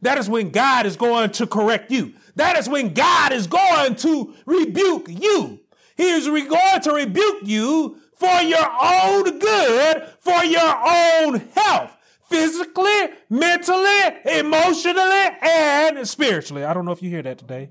That 0.01 0.19
is 0.19 0.29
when 0.29 0.51
God 0.51 0.87
is 0.87 0.97
going 0.97 1.31
to 1.33 1.47
correct 1.47 1.91
you. 1.91 2.15
That 2.37 2.57
is 2.57 2.69
when 2.69 2.95
God 2.95 3.33
is 3.33 3.47
going 3.47 3.97
to 3.97 4.35
rebuke 4.47 5.09
you. 5.09 5.61
He 5.97 6.11
is 6.11 6.27
going 6.27 6.81
to 6.83 6.93
rebuke 6.93 7.41
you 7.43 7.99
for 8.15 8.41
your 8.41 8.67
own 8.81 9.39
good, 9.39 10.09
for 10.21 10.45
your 10.45 10.77
own 10.87 11.41
health, 11.55 11.97
physically, 12.29 13.09
mentally, 13.29 14.01
emotionally, 14.25 15.29
and 15.43 16.07
spiritually. 16.07 16.65
I 16.65 16.75
don't 16.75 16.85
know 16.85 16.93
if 16.93 17.03
you 17.03 17.11
hear 17.11 17.23
that 17.23 17.39
today. 17.39 17.71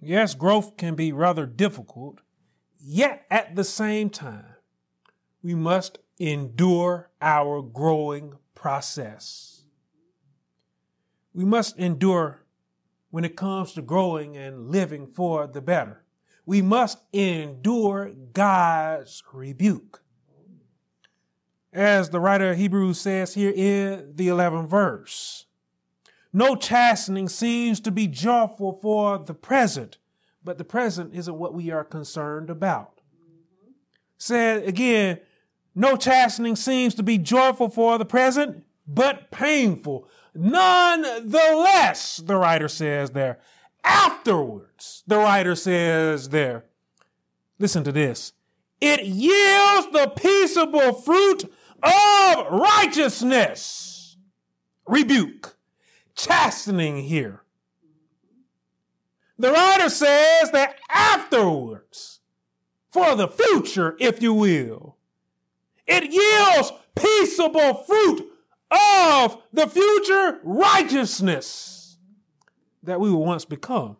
Yes, 0.00 0.34
growth 0.34 0.76
can 0.76 0.94
be 0.94 1.12
rather 1.12 1.44
difficult, 1.44 2.20
yet 2.80 3.26
at 3.30 3.54
the 3.54 3.64
same 3.64 4.08
time, 4.08 4.54
we 5.42 5.54
must 5.54 5.98
endure 6.18 7.10
our 7.20 7.60
growing 7.62 8.34
process. 8.54 9.62
We 11.34 11.44
must 11.44 11.78
endure 11.78 12.44
when 13.10 13.24
it 13.24 13.36
comes 13.36 13.72
to 13.72 13.82
growing 13.82 14.36
and 14.36 14.70
living 14.70 15.06
for 15.06 15.46
the 15.46 15.60
better. 15.60 16.04
We 16.46 16.62
must 16.62 16.98
endure 17.12 18.12
God's 18.32 19.22
rebuke. 19.32 19.99
As 21.72 22.10
the 22.10 22.20
writer 22.20 22.50
of 22.50 22.58
Hebrews 22.58 23.00
says 23.00 23.34
here 23.34 23.52
in 23.54 24.12
the 24.16 24.28
11th 24.28 24.68
verse, 24.68 25.46
no 26.32 26.56
chastening 26.56 27.28
seems 27.28 27.80
to 27.80 27.90
be 27.90 28.06
joyful 28.06 28.72
for 28.72 29.18
the 29.18 29.34
present, 29.34 29.98
but 30.44 30.58
the 30.58 30.64
present 30.64 31.14
isn't 31.14 31.38
what 31.38 31.54
we 31.54 31.70
are 31.70 31.84
concerned 31.84 32.50
about. 32.50 33.00
Said 34.18 34.64
again, 34.64 35.20
no 35.74 35.96
chastening 35.96 36.56
seems 36.56 36.94
to 36.96 37.02
be 37.02 37.18
joyful 37.18 37.68
for 37.68 37.98
the 37.98 38.04
present, 38.04 38.64
but 38.86 39.30
painful. 39.30 40.08
Nonetheless, 40.34 42.16
the 42.18 42.36
writer 42.36 42.68
says 42.68 43.10
there. 43.10 43.38
Afterwards, 43.84 45.04
the 45.06 45.18
writer 45.18 45.54
says 45.54 46.28
there. 46.28 46.64
Listen 47.58 47.84
to 47.84 47.92
this. 47.92 48.32
It 48.80 49.04
yields 49.04 49.92
the 49.92 50.12
peaceable 50.16 50.94
fruit 50.94 51.52
of 51.82 52.46
righteousness. 52.50 54.16
Rebuke. 54.86 55.56
Chastening 56.14 56.98
here. 57.02 57.42
The 59.38 59.52
writer 59.52 59.88
says 59.88 60.50
that 60.50 60.76
afterwards, 60.90 62.20
for 62.90 63.14
the 63.14 63.28
future, 63.28 63.96
if 63.98 64.20
you 64.20 64.34
will, 64.34 64.96
it 65.86 66.12
yields 66.12 66.72
peaceable 66.94 67.74
fruit 67.84 68.30
of 68.70 69.42
the 69.52 69.66
future 69.66 70.40
righteousness 70.42 71.96
that 72.82 73.00
we 73.00 73.10
will 73.10 73.24
once 73.24 73.44
become. 73.44 73.96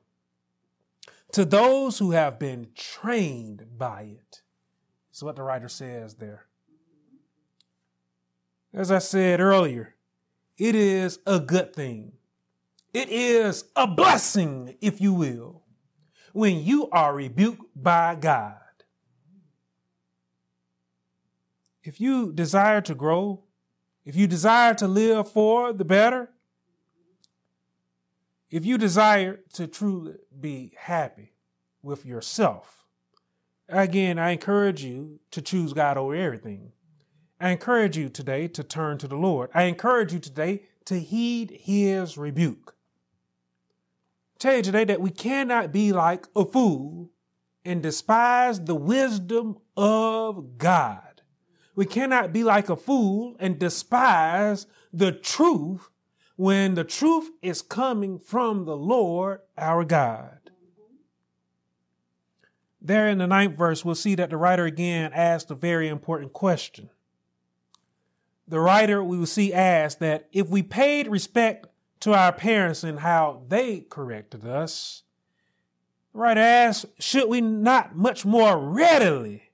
To 1.33 1.45
those 1.45 1.99
who 1.99 2.11
have 2.11 2.39
been 2.39 2.69
trained 2.75 3.65
by 3.79 4.03
it. 4.03 4.43
Is 5.13 5.23
what 5.23 5.37
the 5.37 5.43
writer 5.43 5.69
says 5.69 6.17
there. 6.17 6.47
As 8.73 8.91
I 8.91 8.99
said 8.99 9.41
earlier, 9.41 9.95
it 10.57 10.75
is 10.75 11.19
a 11.27 11.41
good 11.41 11.75
thing. 11.75 12.13
It 12.93 13.09
is 13.09 13.65
a 13.77 13.87
blessing, 13.87 14.77
if 14.81 15.01
you 15.01 15.13
will, 15.13 15.63
when 16.33 16.65
you 16.65 16.89
are 16.91 17.15
rebuked 17.15 17.67
by 17.75 18.15
God. 18.15 18.61
if 21.83 22.01
you 22.01 22.33
desire 22.33 22.81
to 22.83 22.95
grow, 22.95 23.43
if 24.05 24.17
you 24.17 24.27
desire 24.27 24.75
to 24.75 24.87
live 24.87 25.31
for 25.31 25.73
the 25.73 25.85
better, 25.85 26.31
if 28.51 28.65
you 28.65 28.77
desire 28.79 29.41
to 29.55 29.67
truly 29.67 30.15
be 30.39 30.73
happy 30.77 31.33
with 31.83 32.05
yourself, 32.05 32.85
again, 33.69 34.19
I 34.19 34.31
encourage 34.31 34.85
you 34.85 35.21
to 35.31 35.41
choose 35.41 35.73
God 35.73 35.97
over 35.97 36.15
everything. 36.15 36.73
I 37.41 37.51
encourage 37.51 37.97
you 37.97 38.11
today 38.11 38.49
to 38.49 38.63
turn 38.63 38.99
to 38.99 39.09
the 39.09 39.17
Lord. 39.17 39.49
I 39.55 39.63
encourage 39.63 40.13
you 40.13 40.19
today 40.19 40.65
to 40.85 41.01
heed 41.01 41.51
his 41.63 42.19
rebuke. 42.19 42.77
Tell 44.39 44.57
you 44.57 44.63
today 44.63 44.85
that 44.85 45.01
we 45.01 45.11
cannot 45.11 45.73
be 45.73 45.93
like 45.93 46.27
a 46.37 46.45
fool 46.45 47.11
and 47.65 47.83
despise 47.83 48.61
the 48.61 48.75
wisdom 48.75 49.57
of 49.77 50.59
God. 50.59 51.23
We 51.75 51.87
cannot 51.87 52.33
be 52.33 52.45
like 52.45 52.69
a 52.69 52.77
fool 52.77 53.37
and 53.39 53.59
despise 53.59 54.67
the 54.93 55.13
truth 55.13 55.89
when 56.37 56.75
the 56.75 56.85
truth 56.85 57.31
is 57.41 57.63
coming 57.63 58.19
from 58.19 58.67
the 58.67 58.77
Lord 58.77 59.41
our 59.57 59.85
God. 59.85 60.51
There 62.83 63.09
in 63.09 63.19
the 63.19 63.27
ninth 63.27 63.57
verse, 63.57 63.85
we'll 63.85 63.95
see 63.95 64.15
that 64.15 64.31
the 64.31 64.37
writer 64.37 64.65
again 64.65 65.13
asked 65.15 65.51
a 65.51 65.55
very 65.55 65.89
important 65.89 66.33
question. 66.33 66.91
The 68.51 68.61
writer, 68.61 69.03
we 69.03 69.17
will 69.17 69.27
see, 69.27 69.55
asked 69.55 70.01
that 70.01 70.29
if 70.33 70.49
we 70.49 70.63
paid 70.63 71.07
respect 71.07 71.69
to 72.01 72.13
our 72.13 72.33
parents 72.33 72.83
and 72.83 72.99
how 72.99 73.45
they 73.47 73.81
corrected 73.81 74.45
us, 74.45 75.05
the 76.13 76.19
writer 76.19 76.41
asked, 76.41 76.87
should 76.99 77.29
we 77.29 77.41
not 77.41 77.95
much 77.95 78.27
more 78.27 78.59
readily 78.59 79.53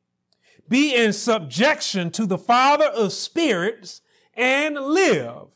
be 0.66 0.94
in 0.94 1.12
subjection 1.12 2.11
to 2.12 2.24
the 2.24 2.38
Father 2.38 2.86
of 2.86 3.12
spirits 3.12 4.01
and 4.32 4.74
live? 4.74 5.49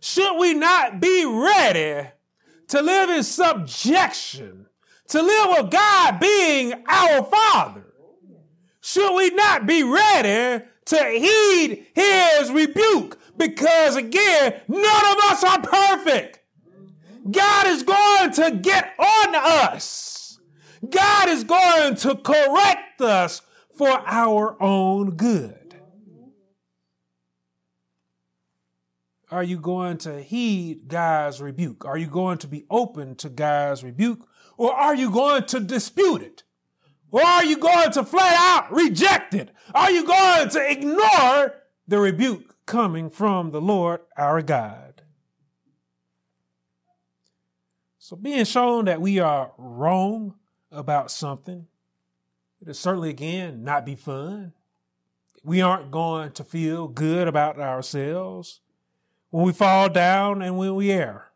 Should 0.00 0.38
we 0.38 0.54
not 0.54 1.00
be 1.00 1.24
ready 1.26 2.10
to 2.68 2.80
live 2.80 3.10
in 3.10 3.24
subjection 3.24 4.66
to 5.08 5.20
live 5.20 5.48
with 5.50 5.70
God 5.70 6.20
being 6.20 6.72
our 6.88 7.24
Father, 7.24 7.84
should 8.80 9.14
we 9.16 9.30
not 9.30 9.66
be 9.66 9.82
ready 9.82 10.64
to 10.86 10.96
heed 10.96 11.86
his 11.94 12.50
rebuke? 12.50 13.18
Because 13.36 13.96
again, 13.96 14.60
none 14.68 15.06
of 15.06 15.18
us 15.30 15.44
are 15.44 15.60
perfect. 15.62 16.40
God 17.30 17.66
is 17.68 17.82
going 17.82 18.32
to 18.32 18.58
get 18.60 18.94
on 18.98 19.34
us. 19.34 20.38
God 20.88 21.28
is 21.28 21.44
going 21.44 21.96
to 21.96 22.14
correct 22.16 23.00
us 23.00 23.42
for 23.76 23.88
our 23.88 24.62
own 24.62 25.16
good. 25.16 25.64
Are 29.30 29.42
you 29.42 29.58
going 29.58 29.98
to 29.98 30.22
heed 30.22 30.86
God's 30.86 31.40
rebuke? 31.40 31.84
Are 31.84 31.98
you 31.98 32.06
going 32.06 32.38
to 32.38 32.46
be 32.46 32.66
open 32.70 33.16
to 33.16 33.28
God's 33.28 33.82
rebuke? 33.82 34.28
Or 34.56 34.72
are 34.72 34.94
you 34.94 35.10
going 35.10 35.44
to 35.46 35.58
dispute 35.58 36.22
it? 36.22 36.43
Or 37.14 37.22
are 37.22 37.44
you 37.44 37.58
going 37.58 37.92
to 37.92 38.02
flat 38.02 38.34
out 38.34 38.72
reject 38.72 39.34
it? 39.34 39.50
Are 39.72 39.88
you 39.88 40.04
going 40.04 40.48
to 40.48 40.68
ignore 40.68 41.54
the 41.86 42.00
rebuke 42.00 42.56
coming 42.66 43.08
from 43.08 43.52
the 43.52 43.60
Lord 43.60 44.00
our 44.16 44.42
God? 44.42 45.02
So, 47.98 48.16
being 48.16 48.44
shown 48.44 48.86
that 48.86 49.00
we 49.00 49.20
are 49.20 49.52
wrong 49.56 50.34
about 50.72 51.08
something, 51.08 51.68
it'll 52.60 52.74
certainly 52.74 53.10
again 53.10 53.62
not 53.62 53.86
be 53.86 53.94
fun. 53.94 54.52
We 55.44 55.60
aren't 55.60 55.92
going 55.92 56.32
to 56.32 56.42
feel 56.42 56.88
good 56.88 57.28
about 57.28 57.60
ourselves 57.60 58.60
when 59.30 59.44
we 59.44 59.52
fall 59.52 59.88
down 59.88 60.42
and 60.42 60.58
when 60.58 60.74
we 60.74 60.90
err. 60.90 61.30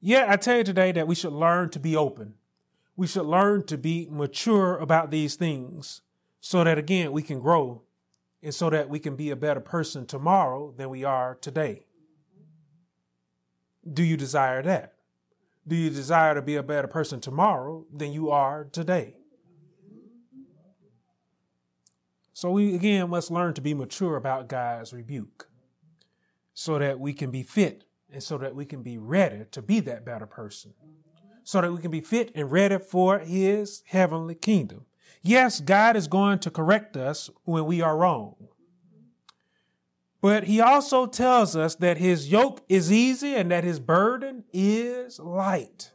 Yet 0.00 0.30
I 0.30 0.36
tell 0.36 0.56
you 0.56 0.64
today 0.64 0.92
that 0.92 1.06
we 1.06 1.14
should 1.14 1.34
learn 1.34 1.68
to 1.68 1.78
be 1.78 1.94
open. 1.94 2.37
We 2.98 3.06
should 3.06 3.26
learn 3.26 3.62
to 3.66 3.78
be 3.78 4.08
mature 4.10 4.76
about 4.76 5.12
these 5.12 5.36
things 5.36 6.02
so 6.40 6.64
that 6.64 6.78
again 6.78 7.12
we 7.12 7.22
can 7.22 7.38
grow 7.38 7.82
and 8.42 8.52
so 8.52 8.70
that 8.70 8.88
we 8.88 8.98
can 8.98 9.14
be 9.14 9.30
a 9.30 9.36
better 9.36 9.60
person 9.60 10.04
tomorrow 10.04 10.74
than 10.76 10.90
we 10.90 11.04
are 11.04 11.36
today. 11.40 11.86
Do 13.88 14.02
you 14.02 14.16
desire 14.16 14.62
that? 14.62 14.94
Do 15.64 15.76
you 15.76 15.90
desire 15.90 16.34
to 16.34 16.42
be 16.42 16.56
a 16.56 16.62
better 16.64 16.88
person 16.88 17.20
tomorrow 17.20 17.86
than 17.94 18.12
you 18.12 18.30
are 18.30 18.64
today? 18.64 19.14
So 22.32 22.50
we 22.50 22.74
again 22.74 23.10
must 23.10 23.30
learn 23.30 23.54
to 23.54 23.60
be 23.60 23.74
mature 23.74 24.16
about 24.16 24.48
God's 24.48 24.92
rebuke 24.92 25.48
so 26.52 26.80
that 26.80 26.98
we 26.98 27.12
can 27.12 27.30
be 27.30 27.44
fit 27.44 27.84
and 28.12 28.24
so 28.24 28.38
that 28.38 28.56
we 28.56 28.64
can 28.64 28.82
be 28.82 28.98
ready 28.98 29.44
to 29.52 29.62
be 29.62 29.78
that 29.80 30.04
better 30.04 30.26
person, 30.26 30.74
so 31.48 31.62
that 31.62 31.72
we 31.72 31.80
can 31.80 31.90
be 31.90 32.02
fit 32.02 32.30
and 32.34 32.52
ready 32.52 32.76
for 32.78 33.20
his 33.20 33.82
heavenly 33.86 34.34
kingdom. 34.34 34.84
Yes, 35.22 35.60
God 35.60 35.96
is 35.96 36.06
going 36.06 36.40
to 36.40 36.50
correct 36.50 36.94
us 36.94 37.30
when 37.44 37.64
we 37.64 37.80
are 37.80 37.96
wrong. 37.96 38.34
But 40.20 40.44
he 40.44 40.60
also 40.60 41.06
tells 41.06 41.56
us 41.56 41.74
that 41.76 41.96
his 41.96 42.30
yoke 42.30 42.60
is 42.68 42.92
easy 42.92 43.34
and 43.34 43.50
that 43.50 43.64
his 43.64 43.80
burden 43.80 44.44
is 44.52 45.18
light. 45.18 45.90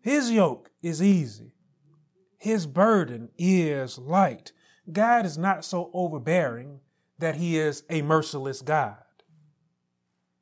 His 0.00 0.30
yoke 0.30 0.70
is 0.80 1.02
easy. 1.02 1.52
His 2.38 2.66
burden 2.66 3.28
is 3.36 3.98
light. 3.98 4.52
God 4.90 5.26
is 5.26 5.36
not 5.36 5.66
so 5.66 5.90
overbearing 5.92 6.80
that 7.18 7.36
he 7.36 7.58
is 7.58 7.82
a 7.90 8.00
merciless 8.00 8.62
God. 8.62 9.03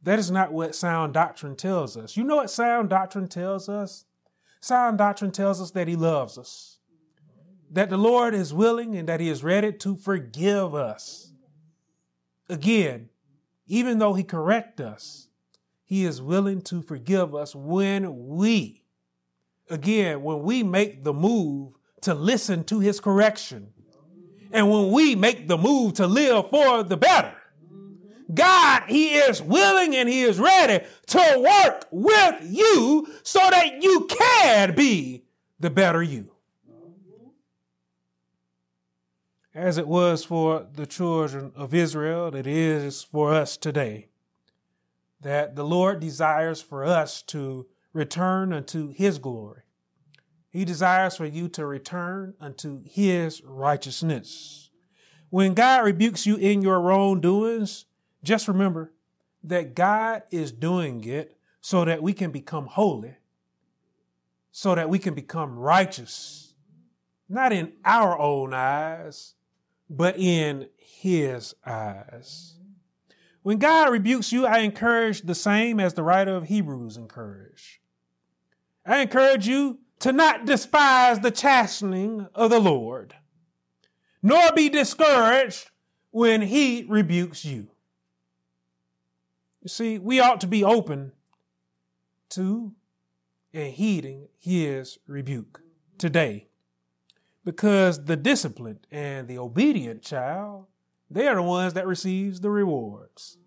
That 0.04 0.18
is 0.18 0.30
not 0.30 0.52
what 0.52 0.74
sound 0.74 1.14
doctrine 1.14 1.54
tells 1.54 1.96
us. 1.96 2.16
You 2.16 2.24
know 2.24 2.36
what 2.36 2.50
sound 2.50 2.90
doctrine 2.90 3.28
tells 3.28 3.68
us? 3.68 4.04
Sound 4.60 4.98
doctrine 4.98 5.30
tells 5.30 5.60
us 5.60 5.70
that 5.72 5.88
He 5.88 5.96
loves 5.96 6.38
us, 6.38 6.78
that 7.70 7.90
the 7.90 7.96
Lord 7.96 8.34
is 8.34 8.54
willing 8.54 8.96
and 8.96 9.08
that 9.08 9.20
He 9.20 9.28
is 9.28 9.44
ready 9.44 9.72
to 9.72 9.96
forgive 9.96 10.74
us. 10.74 11.32
Again, 12.48 13.08
even 13.66 13.98
though 13.98 14.14
He 14.14 14.24
correct 14.24 14.80
us, 14.80 15.28
He 15.84 16.04
is 16.04 16.20
willing 16.20 16.62
to 16.62 16.82
forgive 16.82 17.34
us 17.34 17.54
when 17.54 18.28
we, 18.28 18.84
again, 19.70 20.22
when 20.22 20.42
we 20.42 20.62
make 20.62 21.04
the 21.04 21.12
move 21.12 21.74
to 22.02 22.14
listen 22.14 22.64
to 22.64 22.80
His 22.80 22.98
correction, 22.98 23.72
and 24.52 24.70
when 24.70 24.90
we 24.90 25.14
make 25.14 25.48
the 25.48 25.56
move 25.56 25.94
to 25.94 26.06
live 26.06 26.50
for 26.50 26.82
the 26.82 26.96
better. 26.96 27.34
God, 28.32 28.84
He 28.88 29.14
is 29.14 29.42
willing 29.42 29.94
and 29.94 30.08
He 30.08 30.22
is 30.22 30.38
ready 30.38 30.84
to 31.08 31.62
work 31.64 31.86
with 31.90 32.36
you 32.42 33.06
so 33.22 33.40
that 33.50 33.82
you 33.82 34.06
can 34.08 34.74
be 34.74 35.24
the 35.60 35.70
better 35.70 36.02
you. 36.02 36.30
As 39.54 39.76
it 39.76 39.86
was 39.86 40.24
for 40.24 40.66
the 40.74 40.86
children 40.86 41.52
of 41.54 41.74
Israel, 41.74 42.34
it 42.34 42.46
is 42.46 43.02
for 43.02 43.34
us 43.34 43.56
today. 43.56 44.08
That 45.20 45.56
the 45.56 45.64
Lord 45.64 46.00
desires 46.00 46.62
for 46.62 46.84
us 46.84 47.20
to 47.22 47.66
return 47.92 48.52
unto 48.52 48.88
His 48.92 49.18
glory. 49.18 49.62
He 50.48 50.64
desires 50.64 51.16
for 51.16 51.26
you 51.26 51.48
to 51.50 51.66
return 51.66 52.34
unto 52.40 52.82
His 52.84 53.42
righteousness. 53.44 54.70
When 55.28 55.54
God 55.54 55.84
rebukes 55.84 56.26
you 56.26 56.36
in 56.36 56.62
your 56.62 56.80
wrongdoings, 56.80 57.86
just 58.22 58.48
remember 58.48 58.92
that 59.44 59.74
God 59.74 60.22
is 60.30 60.52
doing 60.52 61.04
it 61.04 61.36
so 61.60 61.84
that 61.84 62.02
we 62.02 62.12
can 62.12 62.30
become 62.30 62.66
holy, 62.66 63.16
so 64.50 64.74
that 64.74 64.88
we 64.88 64.98
can 64.98 65.14
become 65.14 65.58
righteous, 65.58 66.54
not 67.28 67.52
in 67.52 67.72
our 67.84 68.18
own 68.18 68.54
eyes, 68.54 69.34
but 69.88 70.16
in 70.18 70.68
His 70.76 71.54
eyes. 71.66 72.54
When 73.42 73.58
God 73.58 73.90
rebukes 73.90 74.32
you, 74.32 74.46
I 74.46 74.58
encourage 74.58 75.22
the 75.22 75.34
same 75.34 75.80
as 75.80 75.94
the 75.94 76.04
writer 76.04 76.34
of 76.36 76.44
Hebrews 76.44 76.96
encouraged. 76.96 77.78
I 78.86 78.98
encourage 78.98 79.48
you 79.48 79.80
to 80.00 80.12
not 80.12 80.46
despise 80.46 81.20
the 81.20 81.30
chastening 81.30 82.28
of 82.34 82.50
the 82.50 82.60
Lord, 82.60 83.14
nor 84.22 84.52
be 84.52 84.68
discouraged 84.68 85.70
when 86.10 86.42
He 86.42 86.84
rebukes 86.88 87.44
you. 87.44 87.71
You 89.62 89.68
see, 89.68 89.98
we 89.98 90.18
ought 90.18 90.40
to 90.40 90.48
be 90.48 90.64
open 90.64 91.12
to 92.30 92.72
and 93.54 93.72
heeding 93.72 94.28
his 94.38 94.98
rebuke 95.06 95.60
today. 95.98 96.48
Because 97.44 98.04
the 98.04 98.16
disciplined 98.16 98.86
and 98.90 99.28
the 99.28 99.38
obedient 99.38 100.02
child, 100.02 100.66
they 101.10 101.28
are 101.28 101.36
the 101.36 101.42
ones 101.42 101.74
that 101.74 101.86
receives 101.86 102.40
the 102.40 102.50
rewards. 102.50 103.38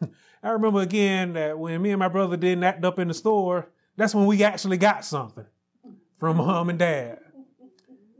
I 0.42 0.50
remember 0.50 0.80
again 0.80 1.34
that 1.34 1.58
when 1.58 1.80
me 1.82 1.90
and 1.90 1.98
my 1.98 2.08
brother 2.08 2.36
didn't 2.36 2.64
act 2.64 2.84
up 2.84 2.98
in 2.98 3.08
the 3.08 3.14
store, 3.14 3.68
that's 3.96 4.14
when 4.14 4.26
we 4.26 4.42
actually 4.42 4.78
got 4.78 5.04
something 5.04 5.46
from 6.18 6.38
mom 6.38 6.70
and 6.70 6.78
dad. 6.78 7.18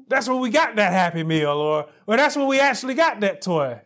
That's 0.09 0.29
when 0.29 0.41
we 0.41 0.51
got 0.51 0.77
that 0.77 0.93
happy 0.93 1.25
meal, 1.25 1.51
or, 1.51 1.87
or 2.07 2.17
that's 2.17 2.37
when 2.37 2.47
we 2.47 2.61
actually 2.61 2.95
got 2.95 3.21
that 3.21 3.43
toy. 3.43 3.81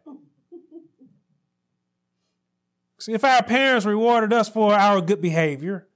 If 3.09 3.25
our 3.25 3.43
parents 3.43 3.87
rewarded 3.87 4.33
us 4.33 4.49
for 4.49 4.75
our 4.75 5.01
good 5.01 5.21
behavior, 5.21 5.89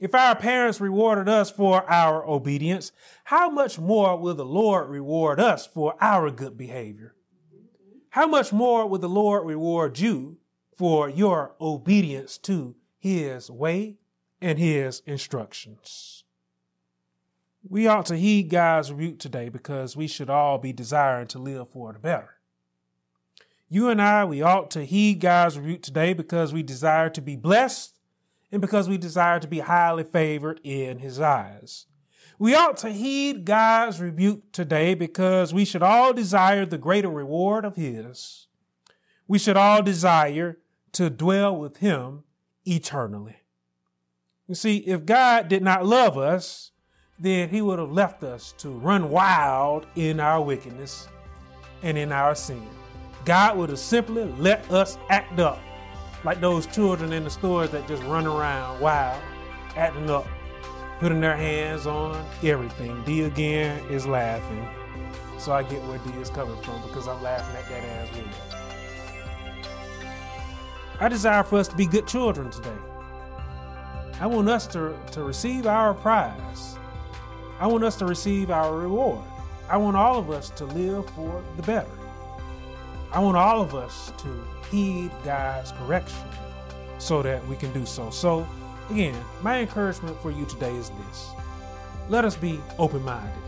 if 0.00 0.14
our 0.14 0.34
parents 0.34 0.80
rewarded 0.80 1.28
us 1.28 1.50
for 1.50 1.88
our 1.90 2.26
obedience, 2.26 2.92
how 3.24 3.48
much 3.48 3.78
more 3.78 4.18
will 4.18 4.34
the 4.34 4.44
Lord 4.44 4.88
reward 4.88 5.40
us 5.40 5.66
for 5.66 5.94
our 6.00 6.30
good 6.30 6.58
behavior? 6.58 7.14
How 8.10 8.26
much 8.26 8.52
more 8.52 8.88
will 8.88 8.98
the 8.98 9.08
Lord 9.08 9.46
reward 9.46 9.98
you 9.98 10.38
for 10.76 11.08
your 11.08 11.54
obedience 11.60 12.38
to 12.38 12.74
his 12.98 13.50
way 13.50 13.96
and 14.40 14.58
his 14.58 15.02
instructions? 15.06 16.24
We 17.66 17.86
ought 17.86 18.06
to 18.06 18.16
heed 18.16 18.50
God's 18.50 18.92
rebuke 18.92 19.18
today 19.18 19.48
because 19.48 19.96
we 19.96 20.06
should 20.06 20.28
all 20.28 20.58
be 20.58 20.72
desiring 20.72 21.28
to 21.28 21.38
live 21.38 21.70
for 21.70 21.92
the 21.92 21.98
better. 21.98 22.36
You 23.68 23.88
and 23.88 24.00
I, 24.00 24.24
we 24.24 24.42
ought 24.42 24.70
to 24.72 24.84
heed 24.84 25.20
God's 25.20 25.58
rebuke 25.58 25.82
today 25.82 26.12
because 26.12 26.52
we 26.52 26.62
desire 26.62 27.10
to 27.10 27.22
be 27.22 27.36
blessed 27.36 27.98
and 28.52 28.60
because 28.60 28.88
we 28.88 28.98
desire 28.98 29.40
to 29.40 29.48
be 29.48 29.60
highly 29.60 30.04
favored 30.04 30.60
in 30.62 30.98
His 30.98 31.18
eyes. 31.18 31.86
We 32.38 32.54
ought 32.54 32.76
to 32.78 32.90
heed 32.90 33.44
God's 33.44 34.00
rebuke 34.00 34.52
today 34.52 34.94
because 34.94 35.54
we 35.54 35.64
should 35.64 35.82
all 35.82 36.12
desire 36.12 36.66
the 36.66 36.78
greater 36.78 37.08
reward 37.08 37.64
of 37.64 37.76
His. 37.76 38.48
We 39.26 39.38
should 39.38 39.56
all 39.56 39.82
desire 39.82 40.58
to 40.92 41.10
dwell 41.10 41.56
with 41.56 41.78
Him 41.78 42.24
eternally. 42.64 43.38
You 44.46 44.54
see, 44.54 44.78
if 44.78 45.06
God 45.06 45.48
did 45.48 45.62
not 45.62 45.86
love 45.86 46.18
us, 46.18 46.72
then 47.18 47.48
He 47.48 47.62
would 47.62 47.78
have 47.78 47.92
left 47.92 48.22
us 48.22 48.52
to 48.58 48.68
run 48.68 49.10
wild 49.10 49.86
in 49.96 50.20
our 50.20 50.42
wickedness 50.42 51.08
and 51.82 51.96
in 51.96 52.12
our 52.12 52.34
sin. 52.34 52.68
God 53.24 53.56
would 53.56 53.70
have 53.70 53.78
simply 53.78 54.24
let 54.38 54.70
us 54.70 54.98
act 55.08 55.40
up 55.40 55.60
like 56.24 56.40
those 56.40 56.66
children 56.66 57.12
in 57.12 57.24
the 57.24 57.30
stores 57.30 57.70
that 57.70 57.86
just 57.88 58.02
run 58.04 58.26
around 58.26 58.80
wild, 58.80 59.20
acting 59.76 60.10
up, 60.10 60.26
putting 61.00 61.20
their 61.20 61.36
hands 61.36 61.86
on 61.86 62.24
everything. 62.42 63.02
D 63.04 63.22
again 63.22 63.84
is 63.90 64.06
laughing. 64.06 64.66
So 65.38 65.52
I 65.52 65.62
get 65.62 65.82
where 65.84 65.98
D 65.98 66.10
is 66.20 66.30
coming 66.30 66.60
from 66.62 66.80
because 66.82 67.08
I'm 67.08 67.22
laughing 67.22 67.56
at 67.56 67.68
that 67.68 67.84
as 67.84 68.16
well. 68.16 68.54
I 71.00 71.08
desire 71.08 71.42
for 71.42 71.58
us 71.58 71.68
to 71.68 71.76
be 71.76 71.86
good 71.86 72.06
children 72.06 72.50
today. 72.50 72.70
I 74.20 74.26
want 74.26 74.48
us 74.48 74.66
to, 74.68 74.96
to 75.12 75.24
receive 75.24 75.66
our 75.66 75.92
prize. 75.92 76.78
I 77.58 77.66
want 77.66 77.84
us 77.84 77.96
to 77.96 78.06
receive 78.06 78.50
our 78.50 78.76
reward. 78.76 79.24
I 79.68 79.76
want 79.76 79.96
all 79.96 80.18
of 80.18 80.30
us 80.30 80.50
to 80.50 80.64
live 80.66 81.08
for 81.10 81.42
the 81.56 81.62
better. 81.62 82.03
I 83.14 83.20
want 83.20 83.36
all 83.36 83.60
of 83.60 83.76
us 83.76 84.12
to 84.18 84.44
heed 84.72 85.12
God's 85.24 85.70
correction 85.70 86.18
so 86.98 87.22
that 87.22 87.46
we 87.46 87.54
can 87.54 87.72
do 87.72 87.86
so. 87.86 88.10
So, 88.10 88.44
again, 88.90 89.14
my 89.40 89.60
encouragement 89.60 90.20
for 90.20 90.32
you 90.32 90.44
today 90.46 90.74
is 90.74 90.90
this 90.90 91.30
let 92.08 92.24
us 92.24 92.34
be 92.36 92.58
open 92.76 93.04
minded. 93.04 93.38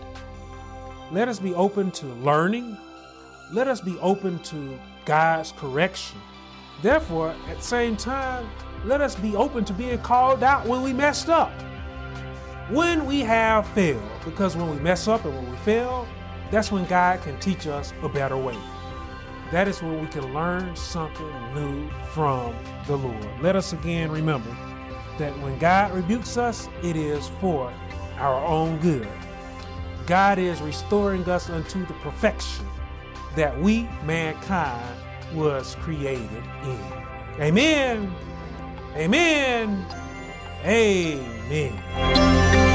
Let 1.11 1.27
us 1.27 1.41
be 1.41 1.53
open 1.55 1.91
to 1.93 2.07
learning. 2.07 2.79
Let 3.53 3.67
us 3.67 3.81
be 3.81 3.99
open 3.99 4.39
to 4.45 4.79
God's 5.05 5.51
correction. 5.51 6.21
Therefore, 6.81 7.35
at 7.49 7.57
the 7.57 7.63
same 7.63 7.97
time, 7.97 8.49
let 8.85 9.01
us 9.01 9.17
be 9.17 9.35
open 9.35 9.65
to 9.65 9.73
being 9.73 9.99
called 9.99 10.45
out 10.45 10.65
when 10.65 10.83
we 10.83 10.93
messed 10.93 11.29
up. 11.29 11.51
When 12.71 13.05
we 13.05 13.21
have 13.21 13.67
failed, 13.69 14.03
because 14.25 14.57
when 14.57 14.71
we 14.71 14.79
mess 14.79 15.09
up 15.09 15.25
and 15.25 15.35
when 15.35 15.51
we 15.51 15.57
fail, 15.59 16.07
that's 16.53 16.71
when 16.71 16.85
God 16.85 17.21
can 17.23 17.37
teach 17.41 17.67
us 17.67 17.93
a 18.03 18.09
better 18.09 18.37
way. 18.37 18.57
That 19.53 19.69
is 19.69 19.83
where 19.83 19.99
we 19.99 20.07
can 20.09 20.35
learn 20.35 20.75
something 20.75 21.55
new 21.55 21.89
from 22.13 22.55
the 22.87 22.97
Lord. 22.97 23.27
Let 23.41 23.57
us 23.57 23.73
again 23.73 24.11
remember 24.11 24.55
that 25.19 25.39
when 25.41 25.59
God 25.59 25.93
rebukes 25.93 26.37
us, 26.37 26.69
it 26.83 26.97
is 26.97 27.29
for 27.41 27.73
our 28.19 28.45
own 28.45 28.79
good. 28.79 29.09
God 30.07 30.39
is 30.39 30.61
restoring 30.61 31.29
us 31.29 31.51
unto 31.51 31.85
the 31.87 31.95
perfection 31.95 32.67
that 33.35 33.59
we, 33.61 33.83
mankind, 34.05 34.97
was 35.35 35.75
created 35.77 36.43
in. 36.65 36.81
Amen. 37.41 38.15
Amen. 38.97 39.87
Amen. 40.65 42.66